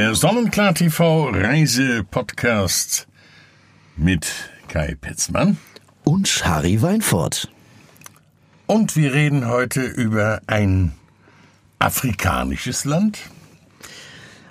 Der 0.00 0.14
Sonnenklar 0.14 0.72
TV 0.72 1.28
Reise 1.28 2.04
Podcast 2.04 3.06
mit 3.98 4.26
Kai 4.66 4.96
Petzmann 4.98 5.58
und 6.04 6.42
Harry 6.46 6.80
Weinfurt. 6.80 7.50
Und 8.66 8.96
wir 8.96 9.12
reden 9.12 9.46
heute 9.46 9.82
über 9.82 10.40
ein 10.46 10.92
afrikanisches 11.78 12.86
Land. 12.86 13.18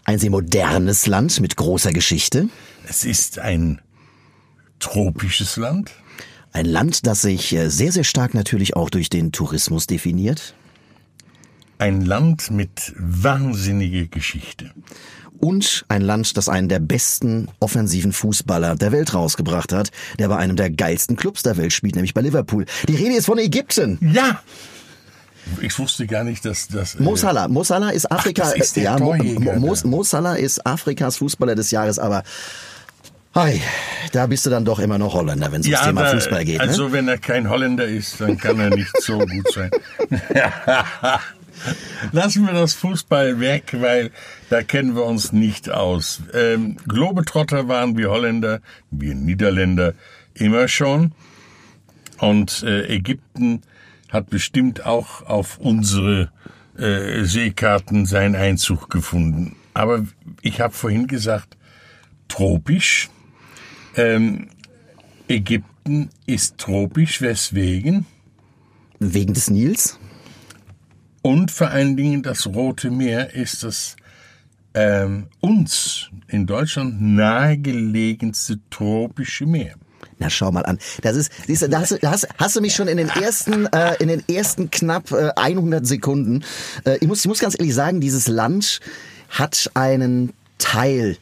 Ein 0.06 0.20
sehr 0.20 0.30
modernes 0.30 1.08
Land 1.08 1.40
mit 1.40 1.56
großer 1.56 1.94
Geschichte. 1.94 2.50
Es 2.88 3.04
ist 3.04 3.40
ein 3.40 3.82
tropisches 4.78 5.58
Land. 5.58 5.90
Ein 6.52 6.66
Land, 6.68 7.08
das 7.08 7.24
sich 7.24 7.54
äh, 7.54 7.70
sehr, 7.70 7.92
sehr 7.92 8.04
stark 8.04 8.36
natürlich 8.36 8.76
auch 8.76 8.92
durch 8.92 9.10
den 9.10 9.32
Tourismus 9.32 9.88
definiert. 9.88 10.54
Ein 11.80 12.02
Land 12.06 12.52
mit 12.52 12.94
wahnsinniger 12.98 14.08
Geschichte. 14.08 14.72
Und 15.40 15.86
ein 15.88 16.02
Land, 16.02 16.36
das 16.36 16.50
einen 16.50 16.68
der 16.68 16.80
besten 16.80 17.48
offensiven 17.62 18.12
Fußballer 18.12 18.76
der 18.76 18.92
Welt 18.92 19.14
rausgebracht 19.14 19.72
hat, 19.72 19.90
der 20.20 20.28
bei 20.28 20.36
einem 20.36 20.58
der 20.58 20.70
geilsten 20.72 21.16
Clubs 21.16 21.42
der 21.42 21.56
Welt 21.56 21.72
spielt, 21.72 21.96
nämlich 21.96 22.14
bei 22.14 22.20
Liverpool. 22.20 22.66
Die 22.90 22.96
Rede 22.96 23.16
ist 23.16 23.28
von 23.28 23.38
Ägypten. 23.38 23.98
Ja! 24.02 24.42
Ich 25.62 25.80
wusste 25.80 26.06
gar 26.06 26.26
nicht, 26.26 26.44
dass 26.44 26.68
das. 26.68 26.96
Äh 26.96 27.02
Mo 27.02 27.16
Salah. 27.16 27.48
Mo 27.48 27.64
Salah 27.64 27.92
ist 27.92 28.12
Afrika. 28.12 28.44
Ach, 28.48 28.56
ist 28.56 28.76
ja, 28.76 29.00
Mo, 29.00 29.16
Mo. 29.16 29.74
Mo 29.86 30.04
Salah 30.04 30.36
ist 30.36 30.66
Afrikas 30.66 31.16
Fußballer 31.16 31.56
des 31.56 31.72
Jahres, 31.72 31.98
aber 31.98 32.24
Hi, 33.36 33.62
da 34.12 34.28
bist 34.28 34.46
du 34.46 34.50
dann 34.50 34.66
doch 34.66 34.80
immer 34.80 34.98
noch 34.98 35.14
Holländer, 35.14 35.50
wenn 35.52 35.62
es 35.62 35.68
ums 35.68 35.82
Thema 35.82 36.04
da- 36.04 36.12
Fußball 36.12 36.44
geht. 36.44 36.60
Also 36.60 36.88
ne? 36.88 36.92
wenn 36.92 37.08
er 37.08 37.18
kein 37.18 37.50
Holländer 37.50 37.86
ist, 37.86 38.20
dann 38.20 38.38
kann 38.38 38.60
er 38.60 38.72
nicht 38.72 39.02
so 39.02 39.18
gut 39.20 39.54
sein. 39.54 39.72
Lassen 42.12 42.46
wir 42.46 42.54
das 42.54 42.74
Fußball 42.74 43.40
weg, 43.40 43.76
weil 43.80 44.12
da 44.50 44.64
kennen 44.64 44.96
wir 44.96 45.04
uns 45.06 45.32
nicht 45.32 45.70
aus. 45.70 46.22
Ähm, 46.34 46.78
Globetrotter 46.88 47.68
waren 47.68 47.98
wir 47.98 48.10
Holländer, 48.10 48.62
wir 48.92 49.16
Niederländer 49.16 49.94
immer 50.34 50.68
schon. 50.68 51.14
Und 52.18 52.64
äh, 52.64 52.88
Ägypten 52.88 53.62
hat 54.10 54.30
bestimmt 54.30 54.86
auch 54.86 55.26
auf 55.26 55.58
unsere 55.60 56.32
äh, 56.78 57.24
Seekarten 57.24 58.06
seinen 58.06 58.36
Einzug 58.36 58.90
gefunden. 58.90 59.56
Aber 59.74 60.06
ich 60.42 60.62
habe 60.62 60.74
vorhin 60.74 61.08
gesagt, 61.08 61.58
tropisch. 62.28 63.10
Ähm, 63.96 64.50
Ägypten 65.28 66.10
ist 66.26 66.58
tropisch, 66.58 67.22
weswegen? 67.22 68.06
Wegen 69.00 69.34
des 69.34 69.50
Nils? 69.50 69.99
Und 71.22 71.52
vor 71.52 71.70
allen 71.70 71.98
Dingen 71.98 72.24
das 72.24 72.48
Rote 72.48 72.92
Meer 72.92 73.34
ist 73.34 73.64
das 73.64 73.96
ähm, 74.74 75.28
uns 75.42 76.10
in 76.28 76.46
Deutschland 76.46 77.02
nahegelegenste 77.02 78.60
tropische 78.70 79.46
Meer. 79.46 79.76
Na, 80.18 80.30
schau 80.30 80.52
mal 80.52 80.66
an. 80.66 80.78
Das 81.02 81.16
ist, 81.16 81.32
siehst 81.48 81.62
du, 81.62 81.70
da 81.70 81.80
hast, 81.82 81.92
du- 81.92 81.98
da 81.98 82.12
hast, 82.12 82.28
hast 82.38 82.56
du 82.56 82.62
mich 82.62 82.76
schon 82.76 82.88
in 82.88 82.98
den 82.98 83.10
ersten, 83.10 83.66
äh, 83.68 83.96
in 84.00 84.08
den 84.10 84.24
ersten 84.30 84.70
knapp 84.70 85.12
äh, 85.12 85.32
100 85.36 85.86
Sekunden. 85.86 86.44
Äh, 86.86 86.98
ich 87.02 87.08
muss, 87.08 87.20
ich 87.22 87.28
muss 87.28 87.40
ganz 87.40 87.56
ehrlich 87.58 87.74
sagen, 87.74 88.00
dieses 88.02 88.28
Land 88.28 88.80
hat 89.30 89.72
einen 89.76 90.34
Teil 90.58 91.18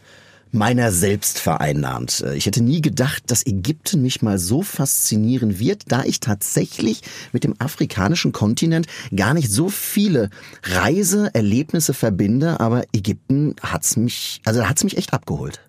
meiner 0.52 0.92
selbst 0.92 1.40
vereinnahmt. 1.40 2.22
Äh, 2.22 2.36
Ich 2.36 2.46
hätte 2.46 2.64
nie 2.64 2.82
gedacht, 2.82 3.24
dass 3.28 3.46
Ägypten 3.46 4.02
mich 4.02 4.22
mal 4.22 4.38
so 4.40 4.62
faszinieren 4.62 5.60
wird, 5.60 5.84
da 5.88 6.04
ich 6.04 6.20
tatsächlich 6.20 7.02
mit 7.34 7.44
dem 7.44 7.56
afrikanischen 7.60 8.32
Kontinent 8.32 8.88
gar 9.16 9.34
nicht 9.34 9.52
so 9.52 9.70
viele 9.70 10.30
Reiseerlebnisse 10.64 11.94
verbinde, 11.94 12.60
aber 12.60 12.84
Ägypten 12.94 13.56
hat's 13.62 13.98
mich, 13.98 14.42
also 14.46 14.68
hat's 14.68 14.84
mich 14.84 14.98
echt 14.98 15.14
abgeholt. 15.14 15.62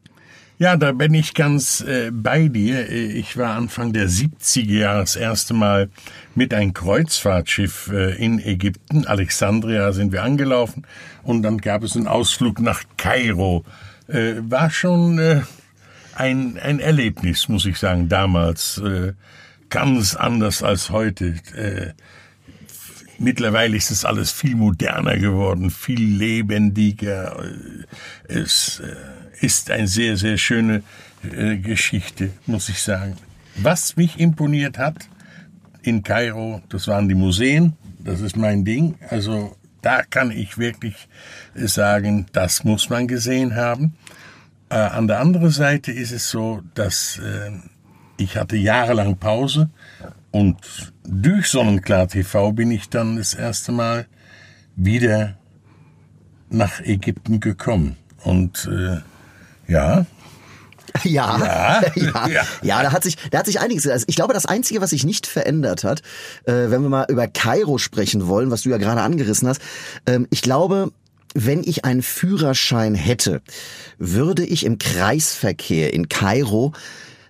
Ja, 0.61 0.77
da 0.77 0.91
bin 0.91 1.15
ich 1.15 1.35
ganz 1.35 1.83
äh, 1.83 2.11
bei 2.13 2.49
dir. 2.49 2.91
Äh, 2.91 3.13
Ich 3.13 3.37
war 3.37 3.55
Anfang 3.55 3.93
der 3.93 4.09
70er 4.09 4.73
Jahre 4.73 5.01
das 5.01 5.15
erste 5.15 5.55
Mal 5.55 5.89
mit 6.35 6.53
einem 6.53 6.75
Kreuzfahrtschiff 6.75 7.91
äh, 7.93 8.17
in 8.17 8.41
Ägypten. 8.41 9.07
Alexandria 9.07 9.93
sind 9.93 10.11
wir 10.11 10.25
angelaufen 10.25 10.85
und 11.23 11.43
dann 11.43 11.59
gab 11.59 11.85
es 11.85 11.95
einen 11.97 12.09
Ausflug 12.09 12.61
nach 12.61 12.83
Kairo. 12.97 13.65
Äh, 14.09 14.35
war 14.41 14.71
schon 14.71 15.19
äh, 15.19 15.43
ein, 16.15 16.59
ein 16.59 16.81
Erlebnis, 16.81 17.49
muss 17.49 17.67
ich 17.67 17.79
sagen, 17.79 18.09
damals. 18.09 18.79
Äh, 18.79 19.13
ganz 19.71 20.15
anders 20.15 20.63
als 20.63 20.91
heute. 20.91 21.35
Äh, 21.55 21.93
Mittlerweile 23.21 23.77
ist 23.77 23.91
es 23.91 24.05
alles 24.05 24.31
viel 24.31 24.55
moderner 24.55 25.19
geworden, 25.19 25.71
viel 25.71 26.01
lebendiger. 26.01 27.37
Es 28.29 28.81
äh, 28.81 29.45
ist 29.45 29.73
eine 29.73 29.89
sehr, 29.89 30.17
sehr 30.17 30.39
schöne 30.39 30.85
äh, 31.29 31.57
Geschichte, 31.57 32.31
muss 32.47 32.69
ich 32.69 32.81
sagen. 32.81 33.17
Was 33.57 33.97
mich 33.97 34.21
imponiert 34.21 34.79
hat 34.79 35.09
in 35.83 36.05
Kairo, 36.05 36.63
das 36.69 36.87
waren 36.87 37.09
die 37.09 37.17
Museen. 37.17 37.73
Das 37.99 38.21
ist 38.21 38.37
mein 38.37 38.65
Ding. 38.65 38.95
Also 39.11 39.57
da 39.83 40.03
kann 40.03 40.31
ich 40.31 40.59
wirklich 40.59 41.09
äh, 41.55 41.67
sagen, 41.67 42.27
das 42.33 42.65
muss 42.65 42.91
man 42.91 43.09
gesehen 43.09 43.57
haben. 43.57 43.97
Äh, 44.71 44.77
an 44.77 45.09
der 45.09 45.21
anderen 45.21 45.51
Seite 45.51 45.93
ist 45.93 46.13
es 46.13 46.31
so, 46.31 46.63
dass 46.75 47.19
äh, 47.19 47.51
ich 48.17 48.37
hatte 48.37 48.57
jahrelang 48.57 49.17
Pause 49.17 49.71
und 50.31 50.93
durch 51.05 51.49
Sonnenklar 51.49 52.09
TV 52.09 52.53
bin 52.53 52.71
ich 52.71 52.89
dann 52.91 53.17
das 53.17 53.35
erste 53.35 53.73
Mal 53.73 54.07
wieder 54.77 55.37
nach 56.51 56.81
Ägypten 56.81 57.41
gekommen. 57.41 57.97
Und 58.25 58.69
äh, 58.71 58.99
ja, 59.71 60.07
Ja, 61.05 61.83
Ja. 61.95 62.29
ja, 62.29 62.47
Ja. 62.63 62.83
da 62.83 62.93
hat 62.93 63.03
sich, 63.03 63.17
da 63.31 63.39
hat 63.39 63.47
sich 63.47 63.61
einiges. 63.61 63.87
Also 63.87 64.05
ich 64.09 64.17
glaube, 64.17 64.35
das 64.35 64.47
Einzige, 64.47 64.81
was 64.81 64.91
sich 64.91 65.05
nicht 65.05 65.27
verändert 65.27 65.85
hat, 65.85 66.01
äh, 66.45 66.53
wenn 66.71 66.83
wir 66.83 66.89
mal 66.89 67.07
über 67.09 67.27
Kairo 67.27 67.79
sprechen 67.79 68.27
wollen, 68.27 68.51
was 68.51 68.63
du 68.63 68.71
ja 68.71 68.79
gerade 68.79 69.01
angerissen 69.03 69.49
hast, 69.49 69.61
ähm, 70.07 70.27
ich 70.31 70.43
glaube, 70.43 70.91
wenn 71.35 71.63
ich 71.63 71.85
einen 71.85 72.03
Führerschein 72.03 72.95
hätte, 72.95 73.43
würde 73.99 74.45
ich 74.45 74.65
im 74.65 74.79
Kreisverkehr 74.79 75.93
in 75.93 76.09
Kairo 76.09 76.73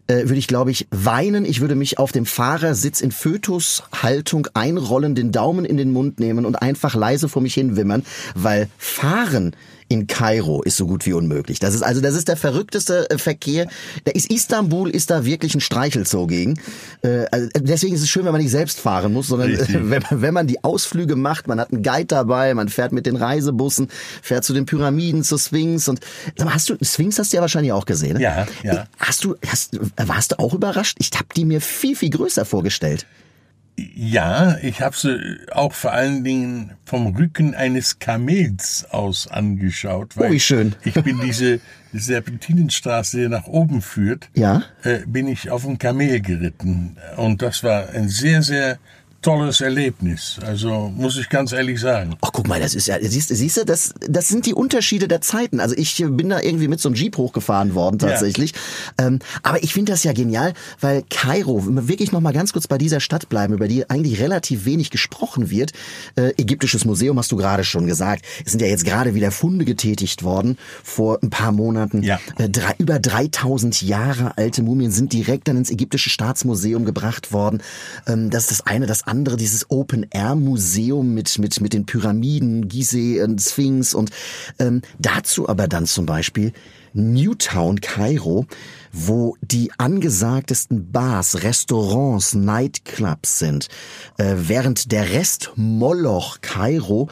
äh, 0.06 0.22
würde 0.22 0.36
ich, 0.36 0.46
glaube 0.46 0.70
ich, 0.70 0.86
weinen. 0.90 1.44
Ich 1.44 1.60
würde 1.60 1.75
mich 1.75 1.98
auf 1.98 2.12
dem 2.12 2.25
Fahrersitz 2.25 3.02
in 3.02 3.12
Fötushaltung 3.12 4.48
einrollen, 4.54 5.14
den 5.14 5.32
Daumen 5.32 5.64
in 5.66 5.76
den 5.76 5.92
Mund 5.92 6.19
nehmen 6.19 6.46
und 6.46 6.56
einfach 6.56 6.94
leise 6.94 7.28
vor 7.28 7.42
mich 7.42 7.54
hin 7.54 7.76
wimmern, 7.76 8.04
weil 8.34 8.69
Fahren 8.78 9.54
in 9.88 10.06
Kairo 10.06 10.62
ist 10.62 10.76
so 10.76 10.87
gut 10.87 11.06
wie 11.06 11.12
unmöglich. 11.15 11.59
Das 11.60 11.75
ist 11.75 11.82
also 11.82 12.00
das 12.00 12.15
ist 12.15 12.28
der 12.28 12.37
verrückteste 12.37 13.09
äh, 13.10 13.19
Verkehr. 13.19 13.69
Da 14.04 14.12
ist 14.12 14.31
Istanbul 14.31 14.91
ist 14.91 15.10
da 15.10 15.25
wirklich 15.25 15.54
ein 15.54 15.60
Streichelzoo 15.60 16.26
gegen. 16.26 16.60
Äh, 17.03 17.25
also 17.31 17.49
deswegen 17.59 17.94
ist 17.94 18.03
es 18.03 18.09
schön, 18.09 18.25
wenn 18.25 18.32
man 18.32 18.41
nicht 18.43 18.50
selbst 18.50 18.81
fahren 18.81 19.12
muss, 19.12 19.28
sondern 19.28 19.50
äh, 19.54 19.59
wenn, 19.69 20.03
man- 20.10 20.22
wenn 20.22 20.34
man 20.34 20.47
die 20.47 20.62
Ausflüge 20.62 21.16
macht, 21.16 21.49
man 21.49 21.59
hat 21.60 21.72
einen 21.72 21.82
Guide 21.82 22.06
dabei, 22.06 22.53
man 22.54 22.69
fährt 22.69 22.93
mit 22.93 23.06
den 23.06 23.16
Reisebussen, 23.16 23.88
fährt 24.22 24.44
zu 24.44 24.53
den 24.53 24.66
Pyramiden, 24.66 25.25
zur 25.25 25.38
Sphinx 25.38 25.88
und 25.88 26.00
hast 26.44 26.69
du 26.69 26.76
Sphinx 26.82 27.19
hast 27.19 27.32
du 27.32 27.37
ja 27.37 27.41
wahrscheinlich 27.41 27.72
auch 27.72 27.87
gesehen, 27.87 28.15
ne? 28.19 28.22
Ja, 28.22 28.47
ja. 28.62 28.87
Hast 28.99 29.25
du 29.25 29.37
hast 29.47 29.78
warst 29.97 30.32
du 30.32 30.38
auch 30.38 30.55
überrascht? 30.55 30.97
Ich 31.00 31.10
habe 31.15 31.28
die 31.37 31.44
mir 31.44 31.60
viel 31.60 31.97
viel 31.97 32.10
größer 32.10 32.44
vorgestellt. 32.44 33.06
Ja, 33.94 34.56
ich 34.62 34.80
habe 34.80 34.96
sie 34.96 35.38
auch 35.52 35.72
vor 35.72 35.92
allen 35.92 36.24
Dingen 36.24 36.72
vom 36.84 37.14
Rücken 37.16 37.54
eines 37.54 37.98
Kamels 37.98 38.86
aus 38.90 39.28
angeschaut. 39.28 40.14
Oh, 40.18 40.30
wie 40.30 40.40
schön. 40.40 40.74
Ich 40.84 40.94
bin 40.94 41.20
diese 41.20 41.60
Serpentinenstraße, 41.92 43.18
die 43.18 43.28
nach 43.28 43.46
oben 43.46 43.80
führt, 43.82 44.28
Ja? 44.34 44.62
äh, 44.82 45.00
bin 45.06 45.28
ich 45.28 45.50
auf 45.50 45.62
dem 45.64 45.78
Kamel 45.78 46.20
geritten. 46.20 46.96
Und 47.16 47.42
das 47.42 47.62
war 47.62 47.88
ein 47.90 48.08
sehr, 48.08 48.42
sehr 48.42 48.78
tolles 49.23 49.61
Erlebnis. 49.61 50.38
Also 50.44 50.93
muss 50.97 51.17
ich 51.17 51.29
ganz 51.29 51.53
ehrlich 51.53 51.81
sagen. 51.81 52.17
Ach, 52.20 52.31
guck 52.32 52.47
mal, 52.47 52.61
das 52.61 52.75
ist 52.75 52.87
ja, 52.87 52.97
siehst, 53.00 53.29
siehst 53.29 53.56
du, 53.56 53.65
das, 53.65 53.94
das 54.09 54.29
sind 54.29 54.47
die 54.47 54.55
Unterschiede 54.55 55.09
der 55.09 55.20
Zeiten. 55.20 55.59
Also 55.59 55.75
ich 55.76 55.97
bin 55.97 56.29
da 56.29 56.41
irgendwie 56.41 56.69
mit 56.69 56.81
so 56.81 56.88
einem 56.88 56.97
Jeep 56.97 57.17
hochgefahren 57.17 57.75
worden 57.75 57.99
tatsächlich. 57.99 58.55
Ähm, 58.97 59.19
aber 59.43 59.62
ich 59.62 59.73
finde 59.73 59.93
das 59.93 60.05
ja 60.05 60.12
genial, 60.12 60.55
weil 60.81 61.03
Kairo, 61.11 61.67
wenn 61.67 61.75
wir 61.75 61.88
wirklich 61.88 62.12
noch 62.12 62.20
mal 62.20 62.32
ganz 62.32 62.53
kurz 62.53 62.69
bei 62.69 62.79
dieser 62.79 63.00
Stadt 63.00 63.29
bleiben, 63.29 63.55
über 63.55 63.67
die 63.67 63.91
eigentlich 63.91 64.20
relativ 64.20 64.65
wenig 64.65 64.91
gesprochen 64.91 65.50
wird. 65.50 65.73
Äh, 66.15 66.32
Ägyptisches 66.38 66.85
Museum 66.85 67.19
hast 67.19 67.32
du 67.32 67.37
gerade 67.37 67.65
schon 67.65 67.87
gesagt. 67.87 68.25
Es 68.44 68.53
sind 68.53 68.61
ja 68.61 68.69
jetzt 68.69 68.85
gerade 68.85 69.15
wieder 69.15 69.32
Funde 69.32 69.65
getätigt 69.65 70.23
worden 70.23 70.59
vor 70.85 71.19
ein 71.23 71.31
paar 71.31 71.50
Monaten. 71.50 72.05
Ja. 72.05 72.20
Äh, 72.38 72.49
drei, 72.49 72.75
über 72.79 73.00
3000 73.00 73.82
Jahre 73.82 74.38
alte 74.38 74.62
Mumien 74.62 74.93
sind 74.93 75.12
direkt 75.12 75.49
dann 75.49 75.56
ins 75.56 75.70
ägyptische 75.70 76.11
Staatsmuseum 76.11 76.85
gebracht 76.85 77.32
worden. 77.32 77.62
Ähm, 78.06 78.31
das 78.31 78.44
ist 78.44 78.50
das 78.53 78.67
eine. 78.67 78.87
Das 78.87 79.07
andere, 79.08 79.37
dieses 79.37 79.70
Open-Air-Museum 79.70 81.14
mit, 81.14 81.38
mit, 81.38 81.60
mit 81.60 81.72
den 81.72 81.87
Pyramiden, 81.87 82.69
Gizeh 82.69 83.22
und 83.22 83.40
Sphinx 83.40 83.94
und 83.94 84.10
ähm, 84.58 84.82
dazu 84.99 85.49
aber 85.49 85.66
dann 85.66 85.87
zum 85.87 86.06
Beispiel 86.06 86.52
Newtown, 86.94 87.81
Kairo, 87.81 88.46
wo 88.93 89.37
die 89.40 89.70
angesagtesten 89.78 90.90
Bars, 90.90 91.43
Restaurants, 91.43 92.34
Nightclubs 92.34 93.38
sind, 93.38 93.69
äh, 94.16 94.34
während 94.37 94.93
der 94.93 95.10
Rest 95.10 95.52
Moloch, 95.56 96.40
Kairo 96.40 97.08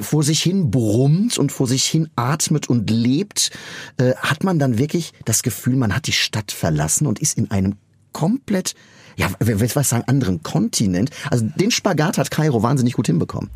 vor 0.00 0.22
sich 0.22 0.42
hin 0.42 0.70
brummt 0.70 1.38
und 1.38 1.52
vor 1.52 1.66
sich 1.66 1.84
hin 1.84 2.08
atmet 2.16 2.68
und 2.68 2.90
lebt, 2.90 3.50
äh, 3.98 4.14
hat 4.16 4.42
man 4.44 4.58
dann 4.58 4.78
wirklich 4.78 5.12
das 5.24 5.42
Gefühl, 5.42 5.76
man 5.76 5.94
hat 5.94 6.06
die 6.06 6.12
Stadt 6.12 6.50
verlassen 6.50 7.06
und 7.06 7.18
ist 7.18 7.36
in 7.36 7.50
einem 7.50 7.76
komplett, 8.12 8.74
ja, 9.16 9.28
wer 9.38 9.60
will 9.60 9.70
was 9.74 9.88
sagen, 9.88 10.04
anderen 10.06 10.42
Kontinent. 10.42 11.10
Also 11.30 11.46
den 11.56 11.70
Spagat 11.70 12.18
hat 12.18 12.30
Kairo 12.30 12.62
wahnsinnig 12.62 12.94
gut 12.94 13.06
hinbekommen. 13.06 13.50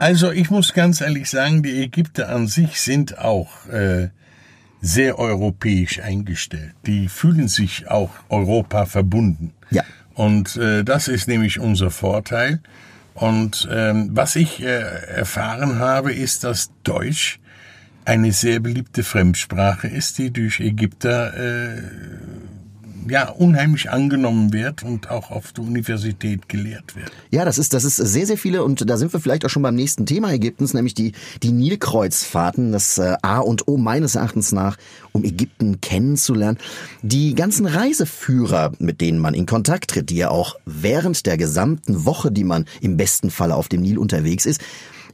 Also 0.00 0.32
ich 0.32 0.50
muss 0.50 0.72
ganz 0.72 1.02
ehrlich 1.02 1.28
sagen, 1.28 1.62
die 1.62 1.82
Ägypter 1.82 2.30
an 2.30 2.46
sich 2.46 2.80
sind 2.80 3.18
auch 3.18 3.66
äh, 3.66 4.08
sehr 4.80 5.18
europäisch 5.18 6.00
eingestellt. 6.00 6.72
Die 6.86 7.08
fühlen 7.08 7.48
sich 7.48 7.90
auch 7.90 8.10
Europa 8.30 8.86
verbunden. 8.86 9.52
Ja. 9.70 9.84
Und 10.14 10.56
äh, 10.56 10.84
das 10.84 11.06
ist 11.08 11.28
nämlich 11.28 11.60
unser 11.60 11.90
Vorteil. 11.90 12.60
Und 13.12 13.68
ähm, 13.70 14.08
was 14.12 14.36
ich 14.36 14.62
äh, 14.62 14.66
erfahren 14.66 15.78
habe, 15.78 16.14
ist, 16.14 16.44
dass 16.44 16.70
Deutsch 16.82 17.38
eine 18.04 18.32
sehr 18.32 18.60
beliebte 18.60 19.02
Fremdsprache 19.02 19.88
ist, 19.88 20.18
die 20.18 20.30
durch 20.30 20.60
Ägypter 20.60 21.34
äh, 21.36 21.82
ja, 23.08 23.28
unheimlich 23.28 23.90
angenommen 23.90 24.52
wird 24.52 24.82
und 24.82 25.10
auch 25.10 25.30
auf 25.30 25.52
der 25.52 25.64
Universität 25.64 26.48
gelehrt 26.48 26.96
wird. 26.96 27.10
Ja, 27.30 27.44
das 27.44 27.58
ist, 27.58 27.72
das 27.72 27.84
ist 27.84 27.96
sehr, 27.96 28.26
sehr 28.26 28.36
viele 28.36 28.64
und 28.64 28.88
da 28.88 28.96
sind 28.96 29.12
wir 29.12 29.20
vielleicht 29.20 29.44
auch 29.44 29.50
schon 29.50 29.62
beim 29.62 29.74
nächsten 29.74 30.06
Thema 30.06 30.32
Ägyptens, 30.32 30.74
nämlich 30.74 30.94
die, 30.94 31.12
die 31.42 31.52
Nilkreuzfahrten, 31.52 32.72
das 32.72 32.98
äh, 32.98 33.16
A 33.22 33.38
und 33.38 33.68
O 33.68 33.76
meines 33.76 34.14
Erachtens 34.14 34.52
nach, 34.52 34.76
um 35.12 35.24
Ägypten 35.24 35.80
kennenzulernen. 35.80 36.58
Die 37.02 37.34
ganzen 37.34 37.66
Reiseführer, 37.66 38.72
mit 38.78 39.00
denen 39.00 39.18
man 39.18 39.34
in 39.34 39.46
Kontakt 39.46 39.90
tritt, 39.90 40.10
die 40.10 40.16
ja 40.16 40.30
auch 40.30 40.56
während 40.66 41.26
der 41.26 41.36
gesamten 41.36 42.04
Woche, 42.04 42.30
die 42.30 42.44
man 42.44 42.66
im 42.80 42.96
besten 42.96 43.30
Falle 43.30 43.54
auf 43.54 43.68
dem 43.68 43.82
Nil 43.82 43.98
unterwegs 43.98 44.46
ist, 44.46 44.60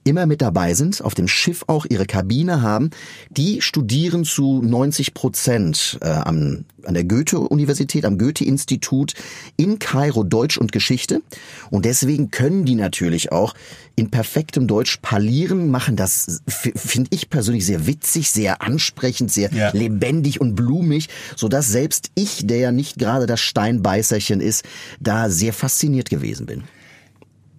immer 0.07 0.27
mit 0.27 0.41
dabei 0.41 0.75
sind, 0.75 1.03
auf 1.03 1.15
dem 1.15 1.29
Schiff 1.29 1.65
auch 1.67 1.85
ihre 1.89 2.07
Kabine 2.07 2.63
haben, 2.63 2.91
die 3.31 3.61
studieren 3.61 4.25
zu 4.25 4.63
90 4.63 5.15
Prozent 5.15 5.99
äh, 6.01 6.09
am, 6.09 6.65
an 6.85 6.95
der 6.95 7.05
Goethe-Universität, 7.05 8.05
am 8.05 8.17
Goethe-Institut 8.17 9.15
in 9.57 9.79
Kairo 9.79 10.23
Deutsch 10.23 10.59
und 10.59 10.71
Geschichte. 10.71 11.23
Und 11.71 11.85
deswegen 11.85 12.31
können 12.31 12.65
die 12.65 12.77
natürlich 12.77 13.33
auch 13.33 13.55
in 13.97 14.11
perfektem 14.11 14.69
Deutsch 14.69 14.99
parlieren, 15.03 15.71
machen 15.71 15.97
das, 15.97 16.43
finde 16.47 17.09
ich 17.13 17.29
persönlich 17.29 17.67
sehr 17.67 17.87
witzig, 17.87 18.31
sehr 18.31 18.63
ansprechend, 18.63 19.33
sehr 19.33 19.53
ja. 19.53 19.71
lebendig 19.73 20.41
und 20.41 20.55
blumig, 20.55 21.09
so 21.35 21.49
dass 21.49 21.69
selbst 21.69 22.11
ich, 22.15 22.47
der 22.47 22.59
ja 22.59 22.73
nicht 22.73 22.99
gerade 22.99 23.27
das 23.27 23.41
Steinbeißerchen 23.41 24.41
ist, 24.41 24.65
da 25.01 25.31
sehr 25.31 25.53
fasziniert 25.53 26.11
gewesen 26.11 26.47
bin 26.47 26.65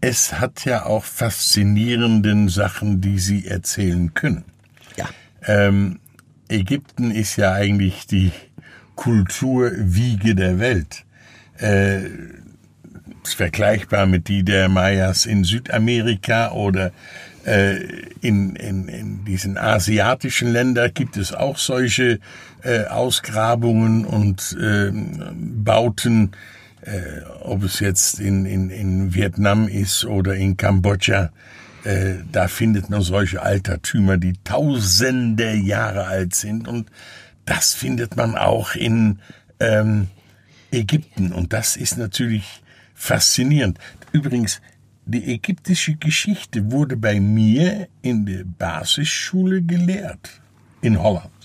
es 0.01 0.39
hat 0.39 0.65
ja 0.65 0.85
auch 0.85 1.03
faszinierenden 1.03 2.49
Sachen, 2.49 3.01
die 3.01 3.19
sie 3.19 3.47
erzählen 3.47 4.13
können. 4.13 4.45
Ja. 4.95 5.09
Ähm, 5.45 5.99
Ägypten 6.49 7.11
ist 7.11 7.35
ja 7.35 7.53
eigentlich 7.53 8.07
die 8.07 8.31
Kulturwiege 8.95 10.35
der 10.35 10.59
Welt. 10.59 11.05
Äh, 11.59 12.05
ist 13.23 13.35
vergleichbar 13.35 14.05
mit 14.05 14.29
die 14.29 14.43
der 14.43 14.69
Mayas 14.69 15.25
in 15.25 15.43
Südamerika 15.43 16.51
oder 16.51 16.91
äh, 17.45 17.77
in, 18.21 18.55
in, 18.55 18.87
in 18.87 19.25
diesen 19.25 19.57
asiatischen 19.57 20.51
Ländern 20.51 20.91
gibt 20.93 21.17
es 21.17 21.33
auch 21.33 21.57
solche 21.57 22.19
äh, 22.63 22.85
Ausgrabungen 22.85 24.05
und 24.05 24.57
äh, 24.59 24.91
Bauten, 24.93 26.31
äh, 26.87 27.21
ob 27.41 27.63
es 27.63 27.79
jetzt 27.79 28.19
in, 28.19 28.45
in, 28.45 28.69
in 28.69 29.13
Vietnam 29.13 29.67
ist 29.67 30.05
oder 30.05 30.35
in 30.35 30.55
Kambodscha, 30.55 31.31
äh, 31.83 32.15
da 32.31 32.47
findet 32.47 32.89
man 32.89 33.01
solche 33.01 33.41
Altertümer, 33.41 34.17
die 34.17 34.33
tausende 34.43 35.53
Jahre 35.53 36.05
alt 36.05 36.33
sind. 36.33 36.67
Und 36.67 36.89
das 37.45 37.73
findet 37.73 38.15
man 38.15 38.35
auch 38.35 38.75
in 38.75 39.19
ähm, 39.59 40.07
Ägypten. 40.71 41.33
Und 41.33 41.53
das 41.53 41.75
ist 41.75 41.97
natürlich 41.97 42.63
faszinierend. 42.93 43.79
Übrigens, 44.11 44.61
die 45.05 45.33
ägyptische 45.33 45.95
Geschichte 45.95 46.71
wurde 46.71 46.97
bei 46.97 47.19
mir 47.19 47.87
in 48.01 48.25
der 48.25 48.43
Basisschule 48.43 49.61
gelehrt 49.61 50.41
in 50.81 51.01
Holland. 51.01 51.36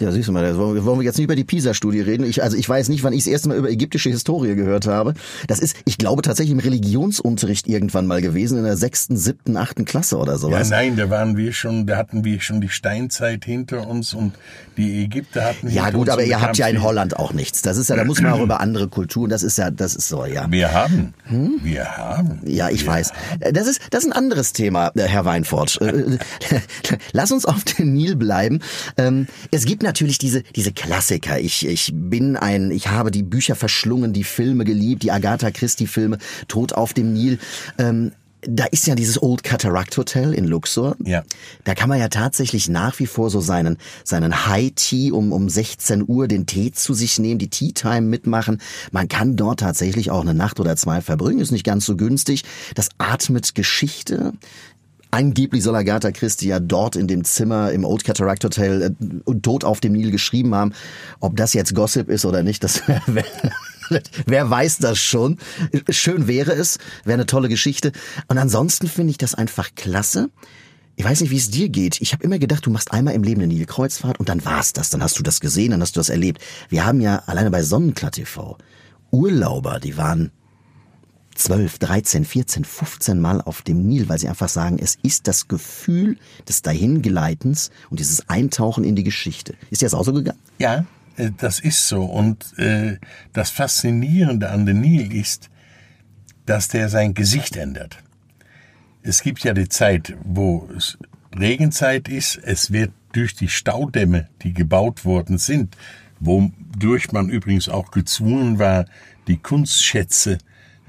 Ja, 0.00 0.10
siehst 0.10 0.28
du 0.28 0.32
mal, 0.32 0.56
wollen 0.56 0.98
wir 0.98 1.04
jetzt 1.04 1.18
nicht 1.18 1.24
über 1.24 1.36
die 1.36 1.44
PISA-Studie 1.44 2.00
reden. 2.00 2.24
Ich, 2.24 2.42
also 2.42 2.56
ich 2.56 2.66
weiß 2.66 2.88
nicht, 2.88 3.04
wann 3.04 3.12
ich 3.12 3.24
das 3.24 3.32
erste 3.32 3.48
Mal 3.48 3.58
über 3.58 3.70
ägyptische 3.70 4.08
Historie 4.08 4.54
gehört 4.54 4.86
habe. 4.86 5.12
Das 5.46 5.58
ist, 5.58 5.76
ich 5.84 5.98
glaube, 5.98 6.22
tatsächlich 6.22 6.52
im 6.52 6.58
Religionsunterricht 6.58 7.68
irgendwann 7.68 8.06
mal 8.06 8.22
gewesen, 8.22 8.56
in 8.56 8.64
der 8.64 8.78
sechsten, 8.78 9.18
siebten, 9.18 9.58
achten 9.58 9.84
Klasse 9.84 10.16
oder 10.16 10.38
sowas. 10.38 10.70
Ja, 10.70 10.76
nein, 10.76 10.96
da 10.96 11.10
waren 11.10 11.36
wir 11.36 11.52
schon, 11.52 11.86
da 11.86 11.98
hatten 11.98 12.24
wir 12.24 12.40
schon 12.40 12.62
die 12.62 12.70
Steinzeit 12.70 13.44
hinter 13.44 13.86
uns 13.86 14.14
und 14.14 14.32
die 14.78 15.04
Ägypter 15.04 15.44
hatten 15.44 15.68
Ja 15.68 15.90
gut, 15.90 16.08
aber 16.08 16.24
ihr 16.24 16.40
habt 16.40 16.56
ja 16.56 16.66
in 16.68 16.82
Holland 16.82 17.16
auch 17.18 17.34
nichts. 17.34 17.60
Das 17.60 17.76
ist 17.76 17.90
ja, 17.90 17.96
da 17.96 18.04
muss 18.04 18.22
man 18.22 18.32
auch 18.32 18.40
über 18.40 18.60
andere 18.60 18.88
Kulturen, 18.88 19.28
das 19.28 19.42
ist 19.42 19.58
ja, 19.58 19.70
das 19.70 19.94
ist 19.94 20.08
so, 20.08 20.24
ja. 20.24 20.50
Wir 20.50 20.72
haben. 20.72 21.12
Hm? 21.24 21.60
Wir 21.62 21.96
haben. 21.96 22.40
Ja, 22.44 22.70
ich 22.70 22.84
wir 22.86 22.92
weiß. 22.92 23.12
Das 23.52 23.66
ist, 23.66 23.82
das 23.90 24.04
ist 24.04 24.10
ein 24.10 24.16
anderes 24.16 24.54
Thema, 24.54 24.92
äh, 24.94 25.02
Herr 25.02 25.26
Weinfort. 25.26 25.78
Äh, 25.82 26.18
lass 27.12 27.32
uns 27.32 27.44
auf 27.44 27.64
den 27.64 27.92
Nil 27.92 28.16
bleiben. 28.16 28.60
Ähm, 28.96 29.26
es 29.50 29.66
gibt 29.66 29.82
natürlich 29.90 30.18
diese, 30.18 30.42
diese 30.54 30.72
Klassiker. 30.72 31.40
Ich, 31.40 31.66
ich 31.66 31.90
bin 31.92 32.36
ein, 32.36 32.70
ich 32.70 32.86
habe 32.88 33.10
die 33.10 33.24
Bücher 33.24 33.56
verschlungen, 33.56 34.12
die 34.12 34.22
Filme 34.22 34.64
geliebt, 34.64 35.02
die 35.02 35.10
Agatha 35.10 35.50
Christie 35.50 35.88
Filme, 35.88 36.18
Tod 36.46 36.72
auf 36.72 36.94
dem 36.94 37.12
Nil. 37.12 37.40
Ähm, 37.76 38.12
da 38.42 38.64
ist 38.66 38.86
ja 38.86 38.94
dieses 38.94 39.20
Old 39.20 39.42
Cataract 39.42 39.96
Hotel 39.96 40.32
in 40.32 40.46
Luxor. 40.46 40.96
Ja. 41.04 41.24
Da 41.64 41.74
kann 41.74 41.88
man 41.88 41.98
ja 41.98 42.08
tatsächlich 42.08 42.68
nach 42.68 42.98
wie 43.00 43.06
vor 43.06 43.30
so 43.30 43.40
seinen, 43.40 43.76
seinen 44.04 44.46
High 44.46 44.72
Tea 44.76 45.12
um, 45.12 45.32
um 45.32 45.48
16 45.48 46.04
Uhr 46.06 46.28
den 46.28 46.46
Tee 46.46 46.70
zu 46.70 46.94
sich 46.94 47.18
nehmen, 47.18 47.38
die 47.38 47.50
Tea 47.50 47.72
Time 47.72 48.02
mitmachen. 48.02 48.62
Man 48.92 49.08
kann 49.08 49.36
dort 49.36 49.60
tatsächlich 49.60 50.10
auch 50.10 50.22
eine 50.22 50.34
Nacht 50.34 50.60
oder 50.60 50.76
zwei 50.76 51.00
verbringen, 51.00 51.40
ist 51.40 51.50
nicht 51.50 51.66
ganz 51.66 51.84
so 51.84 51.96
günstig. 51.96 52.44
Das 52.74 52.88
atmet 52.98 53.54
Geschichte. 53.54 54.32
Angeblich 55.10 55.62
soll 55.62 55.74
Agatha 55.74 56.12
Christie 56.12 56.48
ja 56.48 56.60
dort 56.60 56.94
in 56.94 57.08
dem 57.08 57.24
Zimmer 57.24 57.72
im 57.72 57.84
Old 57.84 58.04
Cataract 58.04 58.44
Hotel 58.44 58.94
äh, 58.96 59.34
Tod 59.40 59.64
auf 59.64 59.80
dem 59.80 59.92
Nil 59.92 60.10
geschrieben 60.10 60.54
haben. 60.54 60.72
Ob 61.18 61.36
das 61.36 61.52
jetzt 61.52 61.74
Gossip 61.74 62.08
ist 62.08 62.24
oder 62.24 62.42
nicht, 62.42 62.62
das 62.62 62.82
wer 64.26 64.50
weiß 64.50 64.78
das 64.78 64.98
schon. 64.98 65.38
Schön 65.88 66.28
wäre 66.28 66.52
es, 66.52 66.78
wäre 67.04 67.14
eine 67.14 67.26
tolle 67.26 67.48
Geschichte. 67.48 67.92
Und 68.28 68.38
ansonsten 68.38 68.86
finde 68.86 69.10
ich 69.10 69.18
das 69.18 69.34
einfach 69.34 69.74
klasse. 69.74 70.30
Ich 70.96 71.04
weiß 71.04 71.22
nicht, 71.22 71.30
wie 71.30 71.38
es 71.38 71.50
dir 71.50 71.70
geht. 71.70 72.00
Ich 72.00 72.12
habe 72.12 72.22
immer 72.22 72.38
gedacht, 72.38 72.66
du 72.66 72.70
machst 72.70 72.92
einmal 72.92 73.14
im 73.14 73.22
Leben 73.22 73.40
eine 73.40 73.52
Nilkreuzfahrt 73.52 74.20
und 74.20 74.28
dann 74.28 74.44
war's 74.44 74.72
das. 74.72 74.90
Dann 74.90 75.02
hast 75.02 75.18
du 75.18 75.22
das 75.22 75.40
gesehen, 75.40 75.70
dann 75.72 75.80
hast 75.80 75.96
du 75.96 76.00
das 76.00 76.10
erlebt. 76.10 76.42
Wir 76.68 76.84
haben 76.84 77.00
ja 77.00 77.22
alleine 77.26 77.50
bei 77.50 77.62
Sonnenklar 77.62 78.12
TV 78.12 78.58
Urlauber, 79.10 79.80
die 79.80 79.96
waren 79.96 80.30
12, 81.40 81.78
13, 81.78 82.24
14, 82.24 82.64
15 82.64 83.18
Mal 83.18 83.40
auf 83.40 83.62
dem 83.62 83.86
Nil, 83.86 84.08
weil 84.08 84.18
sie 84.18 84.28
einfach 84.28 84.48
sagen, 84.48 84.78
es 84.78 84.98
ist 85.02 85.26
das 85.26 85.48
Gefühl 85.48 86.18
des 86.46 86.60
Dahingleitens 86.60 87.70
und 87.88 87.98
dieses 87.98 88.28
Eintauchen 88.28 88.84
in 88.84 88.94
die 88.94 89.04
Geschichte. 89.04 89.54
Ist 89.70 89.80
dir 89.80 89.86
das 89.86 89.94
auch 89.94 90.04
so 90.04 90.12
gegangen? 90.12 90.38
Ja, 90.58 90.84
äh, 91.16 91.30
das 91.36 91.58
ist 91.58 91.88
so. 91.88 92.04
Und 92.04 92.58
äh, 92.58 92.98
das 93.32 93.48
Faszinierende 93.48 94.50
an 94.50 94.66
dem 94.66 94.80
Nil 94.80 95.14
ist, 95.14 95.48
dass 96.44 96.68
der 96.68 96.90
sein 96.90 97.14
Gesicht 97.14 97.56
ändert. 97.56 97.96
Es 99.02 99.22
gibt 99.22 99.42
ja 99.42 99.54
die 99.54 99.68
Zeit, 99.68 100.14
wo 100.22 100.68
es 100.76 100.98
Regenzeit 101.34 102.08
ist. 102.08 102.36
Es 102.36 102.70
wird 102.70 102.92
durch 103.12 103.34
die 103.34 103.48
Staudämme, 103.48 104.28
die 104.42 104.52
gebaut 104.52 105.06
worden 105.06 105.38
sind, 105.38 105.74
wodurch 106.18 107.12
man 107.12 107.30
übrigens 107.30 107.70
auch 107.70 107.90
gezwungen 107.92 108.58
war, 108.58 108.84
die 109.26 109.38
Kunstschätze 109.38 110.36